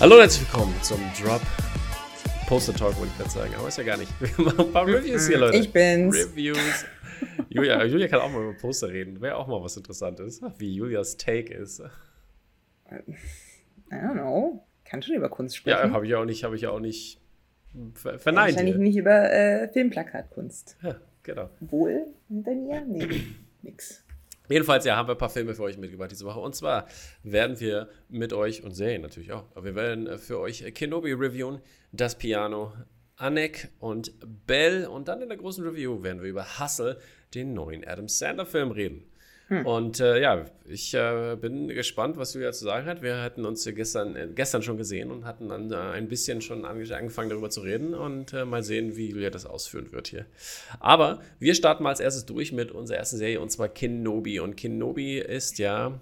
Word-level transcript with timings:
Hallo 0.00 0.16
und 0.16 0.20
herzlich 0.22 0.52
willkommen 0.52 0.74
zum 0.82 1.00
Drop 1.22 1.40
Poster 2.48 2.74
Talk, 2.74 2.96
wollte 2.98 3.12
ich 3.12 3.18
gerade 3.18 3.30
sagen, 3.30 3.54
aber 3.56 3.68
ist 3.68 3.78
ja 3.78 3.84
gar 3.84 3.96
nicht. 3.96 4.12
Wir 4.36 4.44
machen 4.44 4.60
ein 4.66 4.72
paar 4.72 4.86
Reviews 4.86 5.28
hier, 5.28 5.38
Leute. 5.38 5.56
Ich 5.56 5.72
bin's. 5.72 6.16
Reviews. 6.16 6.84
Julia, 7.48 7.84
Julia 7.84 8.08
kann 8.08 8.20
auch 8.20 8.30
mal 8.30 8.42
über 8.42 8.54
Poster 8.54 8.88
reden. 8.88 9.20
Wäre 9.20 9.36
auch 9.36 9.46
mal 9.46 9.62
was 9.62 9.76
Interessantes, 9.76 10.42
wie 10.58 10.74
Julias 10.74 11.16
Take 11.16 11.54
ist. 11.54 11.80
I 12.90 13.94
don't 13.94 14.12
know. 14.14 14.66
Kann 14.84 15.00
schon 15.00 15.14
über 15.14 15.30
Kunst 15.30 15.56
sprechen. 15.56 15.88
Ja, 15.88 15.90
habe 15.90 16.06
ich 16.06 16.14
auch 16.16 16.24
nicht, 16.24 16.44
habe 16.44 16.56
ich 16.56 16.66
auch 16.66 16.80
nicht 16.80 17.20
ver 17.94 18.18
verneint. 18.18 18.54
Wahrscheinlich 18.54 18.76
nicht 18.76 18.96
über 18.96 19.32
äh, 19.32 19.68
Filmplakatkunst. 19.72 20.76
Ja, 20.82 20.96
genau. 21.22 21.48
Wohl 21.60 22.08
hinter 22.28 22.54
mir? 22.54 22.84
Nee, 22.84 23.22
nix. 23.62 24.03
Jedenfalls, 24.48 24.84
ja, 24.84 24.96
haben 24.96 25.08
wir 25.08 25.14
ein 25.14 25.18
paar 25.18 25.30
Filme 25.30 25.54
für 25.54 25.62
euch 25.62 25.78
mitgebracht 25.78 26.10
diese 26.10 26.26
Woche. 26.26 26.40
Und 26.40 26.54
zwar 26.54 26.86
werden 27.22 27.58
wir 27.60 27.88
mit 28.08 28.32
euch, 28.32 28.62
und 28.62 28.72
Serien 28.72 29.00
natürlich 29.02 29.32
auch, 29.32 29.44
wir 29.60 29.74
werden 29.74 30.18
für 30.18 30.38
euch 30.38 30.62
Kenobi 30.74 31.12
reviewen, 31.12 31.60
Das 31.92 32.18
Piano, 32.18 32.72
Anek 33.16 33.70
und 33.78 34.12
Bell. 34.46 34.86
Und 34.86 35.08
dann 35.08 35.22
in 35.22 35.28
der 35.28 35.38
großen 35.38 35.66
Review 35.66 36.02
werden 36.02 36.22
wir 36.22 36.28
über 36.28 36.58
Hustle, 36.58 36.98
den 37.34 37.54
neuen 37.54 37.86
Adam 37.86 38.08
Sandler-Film, 38.08 38.70
reden. 38.70 39.10
Hm. 39.48 39.66
Und 39.66 40.00
äh, 40.00 40.20
ja, 40.22 40.46
ich 40.64 40.94
äh, 40.94 41.36
bin 41.38 41.68
gespannt, 41.68 42.16
was 42.16 42.32
Julia 42.32 42.52
zu 42.52 42.64
sagen 42.64 42.86
hat. 42.86 43.02
Wir 43.02 43.20
hatten 43.20 43.44
uns 43.44 43.64
gestern, 43.64 44.16
äh, 44.16 44.28
gestern 44.34 44.62
schon 44.62 44.78
gesehen 44.78 45.10
und 45.10 45.26
hatten 45.26 45.50
dann 45.50 45.70
äh, 45.70 45.76
ein 45.76 46.08
bisschen 46.08 46.40
schon 46.40 46.64
angefangen 46.64 47.28
darüber 47.28 47.50
zu 47.50 47.60
reden 47.60 47.94
und 47.94 48.32
äh, 48.32 48.46
mal 48.46 48.62
sehen, 48.62 48.96
wie 48.96 49.10
Julia 49.10 49.28
das 49.28 49.44
ausführen 49.44 49.92
wird 49.92 50.08
hier. 50.08 50.24
Aber 50.80 51.20
wir 51.38 51.54
starten 51.54 51.82
mal 51.82 51.90
als 51.90 52.00
erstes 52.00 52.24
durch 52.24 52.52
mit 52.52 52.72
unserer 52.72 52.96
ersten 52.96 53.18
Serie 53.18 53.40
und 53.40 53.50
zwar 53.50 53.68
Kenobi. 53.68 54.40
Und 54.40 54.56
Kenobi 54.56 55.18
ist 55.18 55.58
ja, 55.58 56.00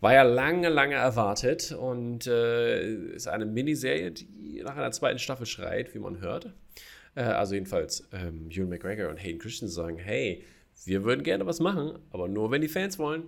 war 0.00 0.14
ja 0.14 0.22
lange, 0.22 0.68
lange 0.68 0.94
erwartet 0.94 1.72
und 1.72 2.28
äh, 2.28 2.94
ist 3.14 3.26
eine 3.26 3.46
Miniserie, 3.46 4.12
die 4.12 4.62
nach 4.62 4.76
einer 4.76 4.92
zweiten 4.92 5.18
Staffel 5.18 5.46
schreit, 5.46 5.92
wie 5.94 5.98
man 5.98 6.20
hört. 6.20 6.52
also 7.16 7.54
jedenfalls 7.54 8.08
ähm, 8.12 8.48
Ewan 8.48 8.68
McGregor 8.68 9.08
und 9.08 9.16
Hayden 9.16 9.40
Christensen 9.40 9.74
sagen, 9.74 9.98
hey, 9.98 10.44
wir 10.84 11.04
würden 11.04 11.22
gerne 11.22 11.46
was 11.46 11.60
machen, 11.60 11.98
aber 12.10 12.28
nur 12.28 12.50
wenn 12.50 12.60
die 12.60 12.68
Fans 12.68 12.98
wollen. 12.98 13.24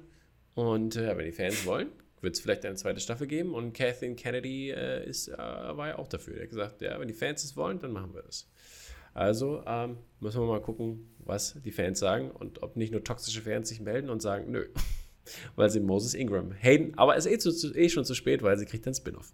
Und 0.54 0.96
äh, 0.96 1.16
wenn 1.16 1.24
die 1.24 1.32
Fans 1.32 1.64
wollen, 1.64 1.88
wird 2.20 2.34
es 2.34 2.40
vielleicht 2.40 2.64
eine 2.64 2.76
zweite 2.76 3.00
Staffel 3.00 3.26
geben. 3.26 3.54
Und 3.54 3.72
Kathleen 3.72 4.16
Kennedy 4.16 4.70
äh, 4.70 5.08
ist, 5.08 5.28
äh, 5.28 5.36
war 5.36 5.88
ja 5.88 5.98
auch 5.98 6.08
dafür. 6.08 6.36
Er 6.36 6.42
hat 6.42 6.50
gesagt, 6.50 6.82
ja, 6.82 6.98
wenn 7.00 7.08
die 7.08 7.14
Fans 7.14 7.44
es 7.44 7.56
wollen, 7.56 7.78
dann 7.78 7.92
machen 7.92 8.14
wir 8.14 8.22
das. 8.22 8.48
Also 9.14 9.62
ähm, 9.66 9.98
müssen 10.20 10.40
wir 10.40 10.46
mal 10.46 10.62
gucken, 10.62 11.10
was 11.18 11.60
die 11.62 11.72
Fans 11.72 11.98
sagen 11.98 12.30
und 12.30 12.62
ob 12.62 12.76
nicht 12.76 12.92
nur 12.92 13.04
toxische 13.04 13.42
Fans 13.42 13.68
sich 13.68 13.80
melden 13.80 14.08
und 14.08 14.22
sagen, 14.22 14.50
nö, 14.50 14.68
weil 15.56 15.68
sie 15.68 15.80
Moses 15.80 16.14
Ingram 16.14 16.52
haten. 16.52 16.94
Aber 16.96 17.16
es 17.16 17.26
ist 17.26 17.46
eh, 17.46 17.50
zu, 17.50 17.74
eh 17.74 17.88
schon 17.88 18.04
zu 18.04 18.14
spät, 18.14 18.42
weil 18.42 18.58
sie 18.58 18.66
kriegt 18.66 18.86
einen 18.86 18.94
Spin-off. 18.94 19.32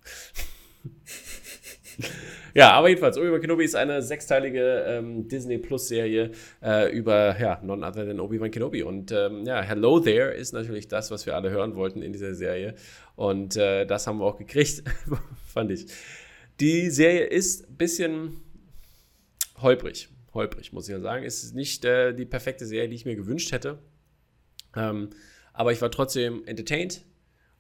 ja, 2.55 2.73
aber 2.73 2.89
jedenfalls, 2.89 3.19
Obi-Wan 3.19 3.41
Kenobi 3.41 3.65
ist 3.65 3.77
eine 3.77 4.03
sechsteilige 4.03 4.85
ähm, 4.87 5.29
Disney 5.29 5.59
Plus-Serie 5.59 6.31
äh, 6.63 6.91
über, 6.93 7.39
ja, 7.39 7.61
none 7.63 7.87
other 7.87 8.07
than 8.07 8.21
Obi-Wan 8.21 8.51
Kenobi. 8.51 8.83
Und 8.83 9.13
ähm, 9.13 9.45
ja, 9.45 9.63
Hello 9.63 10.01
There 10.01 10.33
ist 10.33 10.53
natürlich 10.53 10.89
das, 10.89 11.11
was 11.11 11.27
wir 11.27 11.37
alle 11.37 11.51
hören 11.51 11.75
wollten 11.77 12.03
in 12.03 12.13
dieser 12.13 12.35
Serie. 12.35 12.75
Und 13.17 13.57
äh, 13.57 13.87
das 13.87 14.07
haben 14.07 14.19
wir 14.19 14.25
auch 14.25 14.39
gekriegt, 14.39 14.83
fand 15.47 15.71
ich. 15.71 15.87
Die 16.61 16.91
Serie 16.91 17.25
ist 17.25 17.69
ein 17.69 17.77
bisschen 17.77 18.41
holprig. 19.61 20.09
Holprig, 20.35 20.73
muss 20.73 20.89
ich 20.89 20.93
ja 20.93 21.01
sagen. 21.01 21.25
Es 21.25 21.43
ist 21.43 21.55
nicht 21.55 21.85
äh, 21.85 22.13
die 22.13 22.27
perfekte 22.27 22.67
Serie, 22.67 22.89
die 22.89 22.97
ich 22.97 23.05
mir 23.05 23.17
gewünscht 23.17 23.53
hätte. 23.53 23.79
Ähm, 24.77 25.11
aber 25.53 25.73
ich 25.73 25.81
war 25.81 25.91
trotzdem 25.91 26.45
entertained 26.47 27.03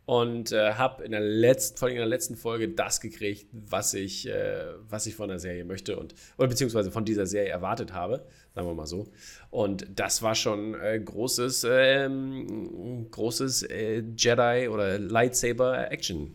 und 0.08 0.52
äh, 0.52 0.72
habe 0.72 1.04
in 1.04 1.10
der 1.10 1.20
letzten, 1.20 1.76
vor 1.76 1.90
in 1.90 1.96
der 1.96 2.06
letzten 2.06 2.34
Folge 2.34 2.70
das 2.70 3.02
gekriegt, 3.02 3.46
was 3.52 3.92
ich, 3.92 4.26
äh, 4.26 4.64
was 4.88 5.04
ich 5.04 5.14
von 5.14 5.28
der 5.28 5.38
Serie 5.38 5.66
möchte 5.66 5.98
und 5.98 6.14
oder 6.38 6.48
beziehungsweise 6.48 6.90
von 6.90 7.04
dieser 7.04 7.26
Serie 7.26 7.50
erwartet 7.50 7.92
habe, 7.92 8.24
sagen 8.54 8.66
wir 8.66 8.72
mal 8.72 8.86
so. 8.86 9.12
Und 9.50 9.86
das 9.94 10.22
war 10.22 10.34
schon 10.34 10.74
äh, 10.80 10.98
großes, 10.98 11.66
ähm, 11.68 13.10
großes 13.10 13.64
äh, 13.64 14.02
Jedi 14.16 14.68
oder 14.68 14.98
Lightsaber 14.98 15.90
Action 15.92 16.34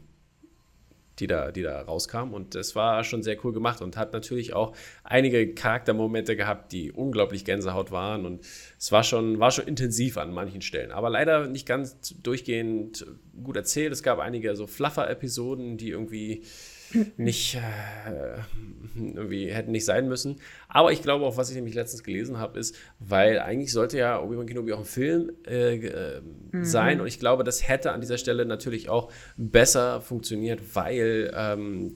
die 1.20 1.28
da, 1.28 1.52
die 1.52 1.62
da 1.62 1.82
rauskam. 1.82 2.34
Und 2.34 2.56
das 2.56 2.76
war 2.76 3.04
schon 3.04 3.24
sehr 3.24 3.38
cool 3.44 3.54
gemacht 3.54 3.82
und 3.82 3.98
hat 3.98 4.14
natürlich 4.14 4.54
auch 4.54 4.76
einige 5.04 5.54
Charaktermomente 5.54 6.36
gehabt, 6.36 6.72
die 6.72 6.92
unglaublich 6.92 7.46
Gänsehaut 7.46 7.92
waren. 7.92 8.26
Und 8.26 8.46
es 8.78 8.92
war 8.92 9.04
schon, 9.04 9.40
war 9.40 9.52
schon 9.52 9.68
intensiv 9.68 10.18
an 10.18 10.34
manchen 10.34 10.62
Stellen. 10.62 10.92
Aber 10.92 11.10
leider 11.10 11.48
nicht 11.48 11.66
ganz 11.66 12.16
durchgehend 12.22 13.06
gut 13.44 13.56
erzählt. 13.56 13.94
Es 13.94 14.04
gab 14.04 14.20
einige 14.20 14.56
so 14.56 14.68
fluffer 14.68 15.10
Episoden, 15.10 15.78
die 15.78 15.90
irgendwie 15.90 16.44
nicht 17.18 17.56
äh, 17.56 18.40
irgendwie 18.96 19.48
hätten 19.52 19.72
nicht 19.72 19.86
sein 19.86 20.08
müssen. 20.08 20.38
Aber 20.68 20.92
ich 20.92 21.02
glaube 21.02 21.26
auch, 21.26 21.38
was 21.38 21.50
ich 21.50 21.56
nämlich 21.56 21.76
letztens 21.76 22.04
gelesen 22.04 22.38
habe, 22.38 22.60
ist, 22.60 22.76
weil 23.00 23.40
eigentlich 23.40 23.72
sollte 23.72 23.98
ja 23.98 24.22
Obi-Wan 24.22 24.46
Kenobi 24.46 24.74
auch 24.74 24.80
ein 24.80 24.86
Film 24.86 25.32
äh, 25.48 25.76
äh, 25.76 26.22
mhm. 26.52 26.66
sein 26.66 27.02
und 27.02 27.08
ich 27.08 27.20
glaube, 27.20 27.44
das 27.44 27.68
hätte 27.68 27.92
an 27.92 28.02
dieser 28.02 28.18
Stelle 28.18 28.46
natürlich 28.46 28.90
auch 28.90 29.12
besser 29.38 30.02
funktioniert, 30.02 30.60
weil 30.76 31.32
ähm, 31.36 31.96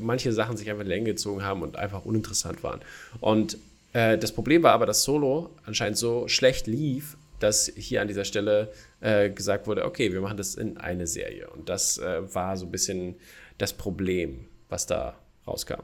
manche 0.00 0.32
Sachen 0.32 0.56
sich 0.56 0.70
einfach 0.70 0.82
in 0.82 0.88
Länge 0.88 1.06
gezogen 1.06 1.42
haben 1.42 1.62
und 1.62 1.76
einfach 1.76 2.04
uninteressant 2.04 2.62
waren. 2.62 2.80
Und 3.20 3.58
äh, 3.92 4.18
das 4.18 4.32
Problem 4.32 4.62
war 4.62 4.72
aber, 4.72 4.86
dass 4.86 5.02
Solo 5.02 5.50
anscheinend 5.64 5.98
so 5.98 6.28
schlecht 6.28 6.66
lief, 6.66 7.16
dass 7.40 7.70
hier 7.74 8.00
an 8.00 8.08
dieser 8.08 8.24
Stelle 8.24 8.72
äh, 9.00 9.30
gesagt 9.30 9.66
wurde, 9.66 9.84
okay, 9.84 10.12
wir 10.12 10.20
machen 10.20 10.36
das 10.36 10.54
in 10.54 10.76
eine 10.76 11.06
Serie. 11.06 11.50
Und 11.50 11.68
das 11.68 11.98
äh, 11.98 12.34
war 12.34 12.56
so 12.56 12.66
ein 12.66 12.70
bisschen 12.70 13.16
das 13.58 13.72
Problem, 13.72 14.48
was 14.68 14.86
da 14.86 15.16
rauskam. 15.46 15.82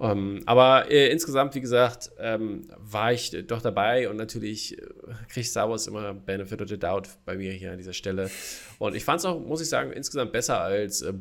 Um, 0.00 0.10
ähm, 0.10 0.42
aber 0.46 0.90
äh, 0.90 1.10
insgesamt, 1.10 1.54
wie 1.54 1.60
gesagt, 1.60 2.10
ähm, 2.18 2.62
war 2.78 3.12
ich 3.12 3.36
doch 3.46 3.60
dabei 3.60 4.08
und 4.08 4.16
natürlich 4.16 4.78
äh, 4.78 4.86
kriegt 5.28 5.46
Star 5.46 5.68
Wars 5.68 5.86
immer 5.88 6.14
Benefit 6.14 6.62
of 6.62 6.68
the 6.70 6.78
Doubt 6.78 7.10
bei 7.26 7.36
mir 7.36 7.52
hier 7.52 7.72
an 7.72 7.76
dieser 7.76 7.92
Stelle. 7.92 8.30
Und 8.78 8.96
ich 8.96 9.04
fand 9.04 9.20
es 9.20 9.26
auch, 9.26 9.38
muss 9.38 9.60
ich 9.60 9.68
sagen, 9.68 9.92
insgesamt 9.92 10.32
besser 10.32 10.58
als 10.58 11.02
äh, 11.02 11.12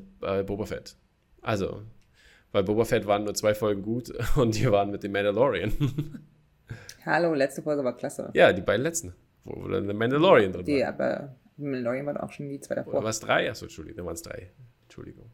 Boba 0.43 0.65
Fett. 0.65 0.95
Also, 1.41 1.81
weil 2.53 2.63
Boba 2.63 2.85
Fett 2.85 3.05
waren 3.05 3.25
nur 3.25 3.33
zwei 3.33 3.53
Folgen 3.53 3.81
gut 3.81 4.13
und 4.37 4.55
die 4.55 4.71
waren 4.71 4.91
mit 4.91 5.03
dem 5.03 5.11
Mandalorian. 5.11 5.73
Hallo, 7.05 7.33
letzte 7.33 7.61
Folge 7.61 7.83
war 7.83 7.97
klasse. 7.97 8.29
Ja, 8.33 8.53
die 8.53 8.61
beiden 8.61 8.83
letzten, 8.83 9.13
wo 9.43 9.67
dann 9.67 9.87
der 9.87 9.95
Mandalorian 9.95 10.53
drin 10.53 10.63
die, 10.63 10.79
war. 10.79 10.87
Aber 10.87 11.35
Mandalorian 11.57 12.05
war 12.05 12.23
auch 12.23 12.31
schon 12.31 12.47
die 12.47 12.61
zwei 12.61 12.75
davor. 12.75 12.93
Oder 12.93 13.03
war 13.03 13.09
es 13.09 13.19
drei? 13.19 13.49
Achso, 13.49 13.65
Entschuldigung, 13.65 13.97
dann 13.97 14.05
waren 14.05 14.15
es 14.15 14.21
drei. 14.21 14.51
Entschuldigung. 14.83 15.29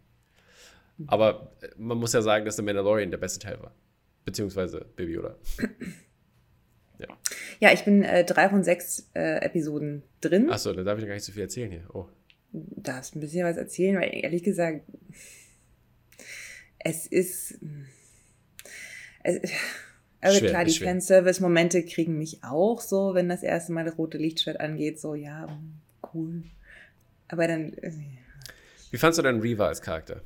Aber 1.08 1.52
äh, 1.62 1.70
man 1.78 1.98
muss 1.98 2.14
ja 2.14 2.22
sagen, 2.22 2.46
dass 2.46 2.56
der 2.56 2.66
Mandalorian 2.66 3.12
der 3.12 3.18
beste 3.18 3.40
Teil 3.40 3.62
war. 3.62 3.74
Beziehungsweise 4.24 4.86
Baby 4.96 5.14
Yoda. 5.14 5.36
ja. 7.00 7.08
Ja, 7.60 7.74
ich 7.74 7.84
bin 7.84 8.04
äh, 8.04 8.24
drei 8.24 8.50
von 8.50 8.64
sechs 8.64 9.10
äh, 9.14 9.44
Episoden 9.44 10.04
drin. 10.22 10.50
Achso, 10.50 10.74
da 10.74 10.84
darf 10.84 10.98
ich 10.98 11.04
noch 11.04 11.10
gar 11.10 11.16
nicht 11.16 11.26
so 11.26 11.32
viel 11.32 11.44
erzählen 11.44 11.72
hier. 11.72 11.84
Oh. 11.94 12.08
Darfst 12.52 13.16
ein 13.16 13.20
bisschen 13.20 13.46
was 13.46 13.58
erzählen, 13.58 13.98
weil 14.00 14.10
ehrlich 14.14 14.44
gesagt, 14.44 14.82
es 16.80 17.08
ist. 17.08 17.60
Es, 19.24 19.42
also 20.22 20.40
schwer, 20.40 20.50
klar, 20.50 20.66
die 20.66 20.72
Fanservice-Momente 20.72 21.84
kriegen 21.84 22.18
mich 22.18 22.44
auch 22.44 22.80
so, 22.80 23.14
wenn 23.14 23.28
das 23.28 23.44
erste 23.44 23.74
Mal 23.74 23.86
das 23.86 23.98
rote 23.98 24.18
Lichtschwert 24.18 24.60
angeht, 24.60 25.00
so, 25.00 25.14
ja, 25.16 25.48
cool. 26.14 26.44
Aber 27.28 27.48
dann. 27.48 27.74
Äh, 27.74 27.92
Wie 28.92 28.98
fandst 28.98 29.20
du 29.20 29.24
denn 29.24 29.42
Reva 29.42 29.68
als 29.68 29.82
Charakter? 29.82 30.22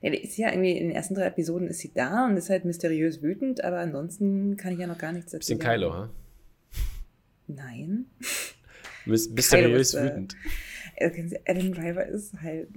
Ja, 0.00 0.10
die 0.10 0.18
ist 0.18 0.36
ja 0.36 0.50
irgendwie 0.50 0.72
in 0.72 0.88
den 0.88 0.96
ersten 0.96 1.14
drei 1.14 1.26
Episoden 1.26 1.66
ist 1.68 1.80
sie 1.80 1.92
da 1.92 2.26
und 2.26 2.36
ist 2.36 2.50
halt 2.50 2.64
mysteriös 2.64 3.20
wütend, 3.20 3.64
aber 3.64 3.78
ansonsten 3.78 4.56
kann 4.56 4.72
ich 4.72 4.78
ja 4.78 4.86
noch 4.86 4.98
gar 4.98 5.12
nichts 5.12 5.32
dazu 5.32 5.40
Bisschen 5.40 5.60
sagen. 5.60 5.80
Kylo, 5.80 5.92
ha? 5.92 6.10
Nein. 7.48 8.06
mysteriös 9.06 9.94
äh, 9.94 10.04
wütend. 10.04 10.36
Adam 11.00 11.72
Driver 11.72 12.06
ist 12.06 12.34
halt, 12.40 12.68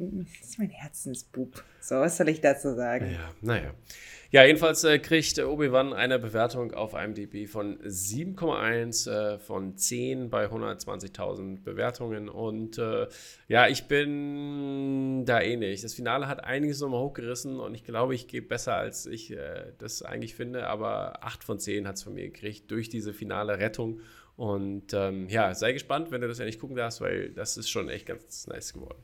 ist 0.41 0.59
mein 0.59 0.69
Herzensbub. 0.69 1.63
So, 1.79 1.95
was 1.95 2.17
soll 2.17 2.29
ich 2.29 2.41
dazu 2.41 2.75
sagen? 2.75 3.11
Ja, 3.11 3.33
naja. 3.41 3.73
Ja, 4.31 4.45
jedenfalls 4.45 4.85
äh, 4.85 4.97
kriegt 4.97 5.37
Obi-Wan 5.39 5.91
eine 5.91 6.17
Bewertung 6.17 6.73
auf 6.73 6.93
IMDb 6.93 7.49
von 7.49 7.79
7,1 7.79 9.09
äh, 9.11 9.39
von 9.39 9.75
10 9.75 10.29
bei 10.29 10.45
120.000 10.45 11.63
Bewertungen. 11.63 12.29
Und 12.29 12.77
äh, 12.77 13.07
ja, 13.49 13.67
ich 13.67 13.89
bin 13.89 15.25
da 15.25 15.41
ähnlich. 15.41 15.81
Das 15.81 15.93
Finale 15.93 16.29
hat 16.29 16.45
einiges 16.45 16.79
nochmal 16.79 17.01
hochgerissen 17.01 17.59
und 17.59 17.75
ich 17.75 17.83
glaube, 17.83 18.15
ich 18.15 18.29
gehe 18.29 18.41
besser, 18.41 18.75
als 18.75 19.05
ich 19.05 19.31
äh, 19.31 19.73
das 19.79 20.01
eigentlich 20.01 20.33
finde. 20.33 20.67
Aber 20.67 21.25
8 21.25 21.43
von 21.43 21.59
10 21.59 21.85
hat 21.85 21.95
es 21.95 22.03
von 22.03 22.13
mir 22.13 22.29
gekriegt 22.29 22.71
durch 22.71 22.87
diese 22.87 23.11
finale 23.11 23.59
Rettung. 23.59 23.99
Und 24.41 24.95
ähm, 24.95 25.29
ja, 25.29 25.53
sei 25.53 25.71
gespannt, 25.71 26.09
wenn 26.09 26.21
du 26.21 26.27
das 26.27 26.39
ja 26.39 26.45
nicht 26.45 26.59
gucken 26.59 26.75
darfst, 26.75 26.99
weil 26.99 27.29
das 27.29 27.57
ist 27.57 27.69
schon 27.69 27.89
echt 27.89 28.07
ganz 28.07 28.47
nice 28.47 28.73
geworden. 28.73 28.97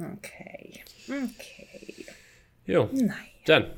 Okay. 0.00 0.80
Okay. 1.06 2.04
Jo. 2.66 2.88
Naja. 2.92 3.14
Dann. 3.46 3.70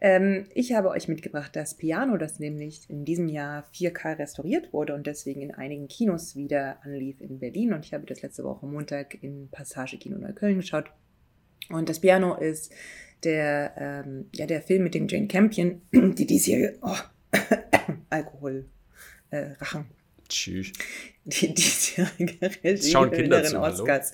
Ähm, 0.00 0.46
ich 0.54 0.74
habe 0.74 0.90
euch 0.90 1.08
mitgebracht 1.08 1.56
das 1.56 1.76
Piano, 1.76 2.18
das 2.18 2.38
nämlich 2.38 2.88
in 2.88 3.04
diesem 3.04 3.26
Jahr 3.26 3.68
4K 3.74 4.20
restauriert 4.20 4.72
wurde 4.72 4.94
und 4.94 5.08
deswegen 5.08 5.40
in 5.40 5.50
einigen 5.50 5.88
Kinos 5.88 6.36
wieder 6.36 6.78
anlief 6.84 7.20
in 7.20 7.40
Berlin. 7.40 7.72
Und 7.72 7.84
ich 7.84 7.92
habe 7.92 8.06
das 8.06 8.22
letzte 8.22 8.44
Woche 8.44 8.66
Montag 8.66 9.20
in 9.24 9.48
Passage 9.50 9.98
Kino 9.98 10.18
Neukölln 10.18 10.58
geschaut. 10.58 10.84
Und 11.68 11.88
das 11.88 11.98
Piano 11.98 12.36
ist 12.36 12.72
der, 13.24 13.74
ähm, 13.76 14.26
ja, 14.36 14.46
der 14.46 14.62
Film 14.62 14.84
mit 14.84 14.94
dem 14.94 15.08
Jane 15.08 15.26
Campion, 15.26 15.82
die 15.92 16.26
diesjährige 16.26 16.78
oh, 16.80 16.96
Alkohol 18.08 18.66
äh, 19.30 19.52
Rachen. 19.58 19.86
Tschüss. 20.28 20.72
Die 21.24 21.54
diesjährige 21.54 22.50
Regie 22.62 22.96
Oscars. 22.96 24.12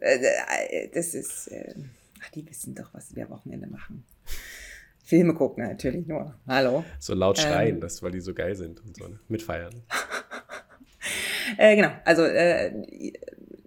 Äh, 0.00 0.18
äh, 0.18 0.90
das 0.92 1.14
ist, 1.14 1.48
äh, 1.48 1.74
ach, 2.22 2.30
die 2.30 2.48
wissen 2.48 2.74
doch, 2.74 2.92
was 2.94 3.14
wir 3.14 3.24
am 3.24 3.30
Wochenende 3.30 3.66
machen. 3.66 4.04
Filme 5.02 5.34
gucken 5.34 5.64
natürlich 5.64 6.06
nur. 6.06 6.34
Hallo. 6.46 6.84
So 6.98 7.14
laut 7.14 7.38
schreien, 7.38 7.76
ähm, 7.76 7.80
das, 7.80 8.02
weil 8.02 8.12
die 8.12 8.20
so 8.20 8.34
geil 8.34 8.54
sind 8.54 8.80
und 8.80 8.96
so. 8.96 9.08
Ne? 9.08 9.18
Mitfeiern. 9.28 9.74
äh, 11.56 11.76
genau, 11.76 11.90
also 12.04 12.24
äh, 12.24 13.12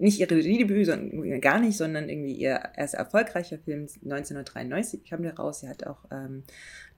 nicht 0.02 0.20
ihr 0.20 0.30
Regiedebüt, 0.30 0.88
sondern 0.88 1.42
gar 1.42 1.60
nicht, 1.60 1.78
sondern 1.78 2.10
irgendwie 2.10 2.34
ihr 2.34 2.60
erster 2.76 2.98
erfolgreicher 2.98 3.60
Film 3.60 3.82
1993 3.82 5.04
kam 5.06 5.22
der 5.22 5.36
raus. 5.36 5.60
Sie 5.62 5.70
hat 5.70 5.86
auch 5.86 6.06
ähm, 6.12 6.44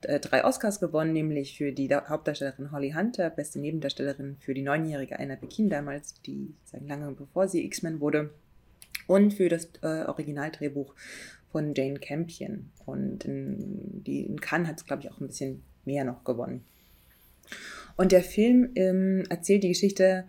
drei 0.00 0.44
Oscars 0.44 0.80
gewonnen, 0.80 1.12
nämlich 1.12 1.56
für 1.58 1.72
die 1.72 1.88
Hauptdarstellerin 1.94 2.72
Holly 2.72 2.92
Hunter, 2.92 3.28
beste 3.30 3.60
Nebendarstellerin 3.60 4.36
für 4.40 4.54
die 4.54 4.62
neunjährige 4.62 5.18
Anna 5.18 5.36
Pekin 5.36 5.68
damals, 5.68 6.14
die 6.22 6.54
lange 6.86 7.12
bevor 7.12 7.46
sie 7.46 7.64
X-Men 7.66 8.00
wurde, 8.00 8.30
und 9.06 9.34
für 9.34 9.50
das 9.50 9.68
äh, 9.82 10.04
Originaldrehbuch 10.06 10.94
von 11.52 11.74
Jane 11.74 11.98
Campion. 11.98 12.70
Und 12.86 13.26
in, 13.26 14.02
die, 14.02 14.22
in 14.22 14.40
Cannes 14.40 14.68
hat 14.68 14.78
es, 14.78 14.86
glaube 14.86 15.02
ich, 15.02 15.10
auch 15.10 15.20
ein 15.20 15.26
bisschen 15.26 15.62
mehr 15.84 16.04
noch 16.04 16.24
gewonnen. 16.24 16.64
Und 17.96 18.12
der 18.12 18.22
Film 18.22 18.70
ähm, 18.74 19.24
erzählt 19.28 19.62
die 19.62 19.68
Geschichte 19.68 20.24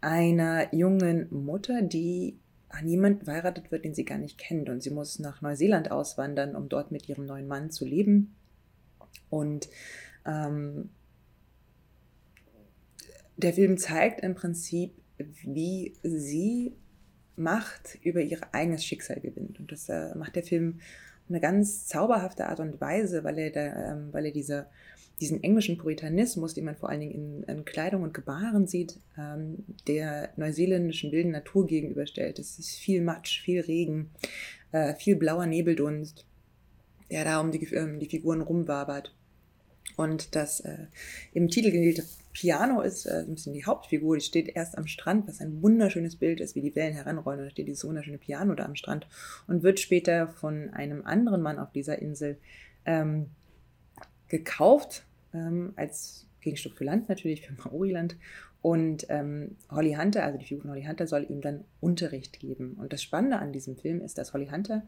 einer 0.00 0.74
jungen 0.74 1.26
Mutter, 1.30 1.82
die 1.82 2.38
an 2.68 2.86
jemanden 2.86 3.24
verheiratet 3.24 3.70
wird, 3.70 3.84
den 3.84 3.94
sie 3.94 4.04
gar 4.04 4.18
nicht 4.18 4.38
kennt. 4.38 4.68
Und 4.68 4.82
sie 4.82 4.90
muss 4.90 5.18
nach 5.18 5.40
Neuseeland 5.40 5.90
auswandern, 5.90 6.54
um 6.54 6.68
dort 6.68 6.90
mit 6.90 7.08
ihrem 7.08 7.26
neuen 7.26 7.48
Mann 7.48 7.70
zu 7.70 7.84
leben. 7.84 8.34
Und 9.30 9.68
ähm, 10.26 10.90
der 13.36 13.54
Film 13.54 13.78
zeigt 13.78 14.20
im 14.20 14.34
Prinzip, 14.34 14.92
wie 15.16 15.94
sie 16.02 16.74
Macht 17.36 17.98
über 18.02 18.20
ihr 18.20 18.40
eigenes 18.52 18.84
Schicksal 18.84 19.20
gewinnt. 19.20 19.60
Und 19.60 19.70
das 19.70 19.88
äh, 19.88 20.12
macht 20.16 20.34
der 20.34 20.42
Film 20.42 20.80
eine 21.28 21.38
ganz 21.40 21.86
zauberhafte 21.86 22.48
Art 22.48 22.58
und 22.58 22.80
Weise, 22.80 23.22
weil 23.22 23.38
er, 23.38 23.50
da, 23.50 23.92
ähm, 23.92 24.08
weil 24.12 24.26
er 24.26 24.32
diese, 24.32 24.66
diesen 25.20 25.42
englischen 25.42 25.78
Puritanismus, 25.78 26.54
den 26.54 26.64
man 26.64 26.76
vor 26.76 26.88
allen 26.88 27.00
Dingen 27.00 27.12
in, 27.12 27.42
in 27.44 27.64
Kleidung 27.64 28.02
und 28.02 28.14
Gebaren 28.14 28.66
sieht, 28.66 29.00
ähm, 29.18 29.64
der 29.86 30.30
neuseeländischen 30.36 31.12
wilden 31.12 31.32
Natur 31.32 31.66
gegenüberstellt. 31.66 32.38
Es 32.38 32.58
ist 32.58 32.76
viel 32.76 33.02
Matsch, 33.02 33.40
viel 33.42 33.60
Regen, 33.60 34.10
äh, 34.72 34.94
viel 34.94 35.16
blauer 35.16 35.46
Nebeldunst, 35.46 36.26
der 37.10 37.24
da 37.24 37.40
um 37.40 37.50
die, 37.50 37.64
ähm, 37.74 37.98
die 37.98 38.08
Figuren 38.08 38.42
rumwabert. 38.42 39.14
Und 39.96 40.36
das 40.36 40.60
äh, 40.60 40.86
im 41.32 41.48
Titel 41.48 41.70
gewählte 41.70 42.04
Piano 42.32 42.82
ist 42.82 43.06
äh, 43.06 43.24
ein 43.26 43.34
bisschen 43.34 43.54
die 43.54 43.64
Hauptfigur, 43.64 44.16
die 44.16 44.24
steht 44.24 44.54
erst 44.54 44.78
am 44.78 44.86
Strand, 44.86 45.26
was 45.26 45.40
ein 45.40 45.60
wunderschönes 45.60 46.14
Bild 46.16 46.40
ist, 46.40 46.54
wie 46.54 46.60
die 46.60 46.76
Wellen 46.76 46.94
heranrollen. 46.94 47.40
Und 47.40 47.46
da 47.46 47.50
steht 47.50 47.66
dieses 47.66 47.84
wunderschöne 47.84 48.18
Piano 48.18 48.54
da 48.54 48.64
am 48.64 48.76
Strand 48.76 49.08
und 49.48 49.64
wird 49.64 49.80
später 49.80 50.28
von 50.28 50.70
einem 50.70 51.04
anderen 51.04 51.42
Mann 51.42 51.58
auf 51.58 51.72
dieser 51.72 51.98
Insel 51.98 52.38
ähm, 52.84 53.26
gekauft, 54.28 55.04
ähm, 55.34 55.72
als 55.76 56.26
Gegenstück 56.40 56.76
für 56.76 56.84
Land 56.84 57.08
natürlich, 57.08 57.46
für 57.46 57.54
Maoriland. 57.54 58.16
Und 58.60 59.06
ähm, 59.08 59.56
Holly 59.70 59.94
Hunter, 59.94 60.24
also 60.24 60.38
die 60.38 60.44
Figur 60.44 60.62
von 60.62 60.72
Holly 60.72 60.84
Hunter, 60.84 61.06
soll 61.06 61.26
ihm 61.28 61.40
dann 61.40 61.64
Unterricht 61.80 62.40
geben. 62.40 62.74
Und 62.74 62.92
das 62.92 63.02
Spannende 63.02 63.38
an 63.38 63.52
diesem 63.52 63.76
Film 63.76 64.00
ist, 64.00 64.18
dass 64.18 64.32
Holly 64.32 64.48
Hunter 64.48 64.82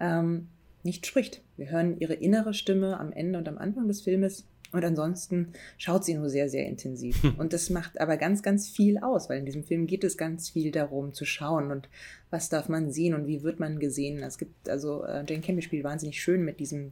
ähm, 0.00 0.48
nicht 0.82 1.06
spricht. 1.06 1.42
Wir 1.56 1.70
hören 1.70 1.98
ihre 1.98 2.14
innere 2.14 2.52
Stimme 2.52 3.00
am 3.00 3.12
Ende 3.12 3.38
und 3.38 3.48
am 3.48 3.56
Anfang 3.56 3.88
des 3.88 4.02
Filmes 4.02 4.46
und 4.74 4.84
ansonsten 4.84 5.52
schaut 5.78 6.04
sie 6.04 6.14
nur 6.14 6.28
sehr, 6.28 6.48
sehr 6.48 6.66
intensiv. 6.66 7.22
Hm. 7.22 7.34
Und 7.38 7.52
das 7.52 7.70
macht 7.70 8.00
aber 8.00 8.16
ganz, 8.16 8.42
ganz 8.42 8.68
viel 8.68 8.98
aus, 8.98 9.30
weil 9.30 9.38
in 9.38 9.46
diesem 9.46 9.62
Film 9.62 9.86
geht 9.86 10.02
es 10.02 10.16
ganz 10.16 10.50
viel 10.50 10.72
darum 10.72 11.12
zu 11.12 11.24
schauen 11.24 11.70
und 11.70 11.88
was 12.30 12.48
darf 12.48 12.68
man 12.68 12.90
sehen 12.90 13.14
und 13.14 13.28
wie 13.28 13.44
wird 13.44 13.60
man 13.60 13.78
gesehen. 13.78 14.20
Es 14.24 14.36
gibt, 14.36 14.68
also 14.68 15.04
äh, 15.04 15.24
Jane 15.28 15.42
Campion 15.42 15.62
spielt 15.62 15.84
wahnsinnig 15.84 16.20
schön 16.20 16.44
mit 16.44 16.58
diesem 16.58 16.90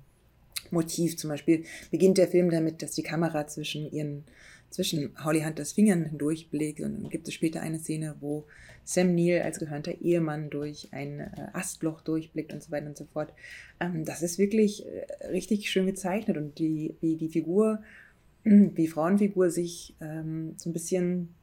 Motiv. 0.72 1.16
Zum 1.16 1.30
Beispiel 1.30 1.64
beginnt 1.90 2.18
der 2.18 2.28
Film 2.28 2.50
damit, 2.50 2.82
dass 2.82 2.92
die 2.92 3.02
Kamera 3.02 3.46
zwischen 3.46 3.90
ihren 3.90 4.24
zwischen 4.72 5.12
Holly 5.22 5.42
Hunters 5.42 5.72
Fingern 5.72 6.06
hindurchblickt 6.06 6.80
und 6.80 7.02
dann 7.02 7.10
gibt 7.10 7.28
es 7.28 7.34
später 7.34 7.60
eine 7.60 7.78
Szene, 7.78 8.16
wo 8.20 8.46
Sam 8.84 9.14
Neill 9.14 9.42
als 9.42 9.58
gehörnter 9.58 10.00
Ehemann 10.00 10.50
durch 10.50 10.88
ein 10.92 11.20
äh, 11.20 11.48
Astloch 11.52 12.00
durchblickt 12.00 12.52
und 12.52 12.62
so 12.62 12.70
weiter 12.72 12.86
und 12.86 12.96
so 12.96 13.04
fort. 13.04 13.32
Ähm, 13.80 14.04
das 14.04 14.22
ist 14.22 14.38
wirklich 14.38 14.84
äh, 14.86 15.26
richtig 15.28 15.70
schön 15.70 15.86
gezeichnet 15.86 16.36
und 16.36 16.58
die, 16.58 16.96
wie 17.00 17.16
die 17.16 17.28
Figur, 17.28 17.82
wie 18.44 18.88
Frauenfigur 18.88 19.50
sich 19.50 19.94
ähm, 20.00 20.54
so 20.56 20.70
ein 20.70 20.72
bisschen 20.72 21.34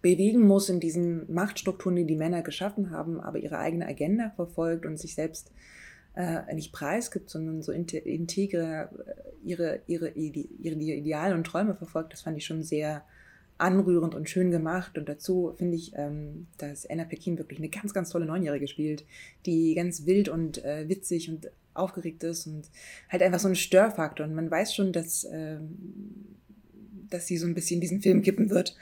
bewegen 0.00 0.40
muss 0.40 0.68
in 0.68 0.80
diesen 0.80 1.32
Machtstrukturen, 1.32 1.96
die 1.96 2.06
die 2.06 2.16
Männer 2.16 2.42
geschaffen 2.42 2.90
haben, 2.90 3.20
aber 3.20 3.38
ihre 3.38 3.58
eigene 3.58 3.86
Agenda 3.86 4.30
verfolgt 4.34 4.86
und 4.86 4.98
sich 4.98 5.14
selbst 5.14 5.52
äh, 6.14 6.54
nicht 6.54 6.72
preisgibt, 6.72 7.30
sondern 7.30 7.62
so 7.62 7.72
integre 7.72 8.88
äh, 9.06 9.34
ihre, 9.44 9.80
ihre, 9.86 10.08
ihre 10.10 10.76
Ideale 10.76 11.34
und 11.34 11.44
Träume 11.44 11.74
verfolgt, 11.74 12.12
das 12.12 12.22
fand 12.22 12.36
ich 12.36 12.46
schon 12.46 12.62
sehr 12.62 13.04
anrührend 13.58 14.14
und 14.14 14.28
schön 14.28 14.50
gemacht. 14.50 14.98
Und 14.98 15.08
dazu 15.08 15.54
finde 15.56 15.76
ich, 15.76 15.92
ähm, 15.96 16.46
dass 16.58 16.88
Anna 16.88 17.04
Pekin 17.04 17.38
wirklich 17.38 17.58
eine 17.58 17.68
ganz, 17.68 17.94
ganz 17.94 18.10
tolle 18.10 18.26
Neunjährige 18.26 18.68
spielt, 18.68 19.04
die 19.46 19.74
ganz 19.74 20.06
wild 20.06 20.28
und 20.28 20.64
äh, 20.64 20.88
witzig 20.88 21.28
und 21.28 21.50
aufgeregt 21.74 22.22
ist 22.24 22.46
und 22.46 22.70
halt 23.08 23.22
einfach 23.22 23.40
so 23.40 23.48
ein 23.48 23.56
Störfaktor. 23.56 24.26
Und 24.26 24.34
man 24.34 24.50
weiß 24.50 24.74
schon, 24.74 24.92
dass, 24.92 25.26
ähm, 25.30 25.76
dass 27.10 27.26
sie 27.26 27.36
so 27.36 27.46
ein 27.46 27.54
bisschen 27.54 27.80
diesen 27.80 28.00
Film 28.00 28.22
kippen 28.22 28.50
wird. 28.50 28.76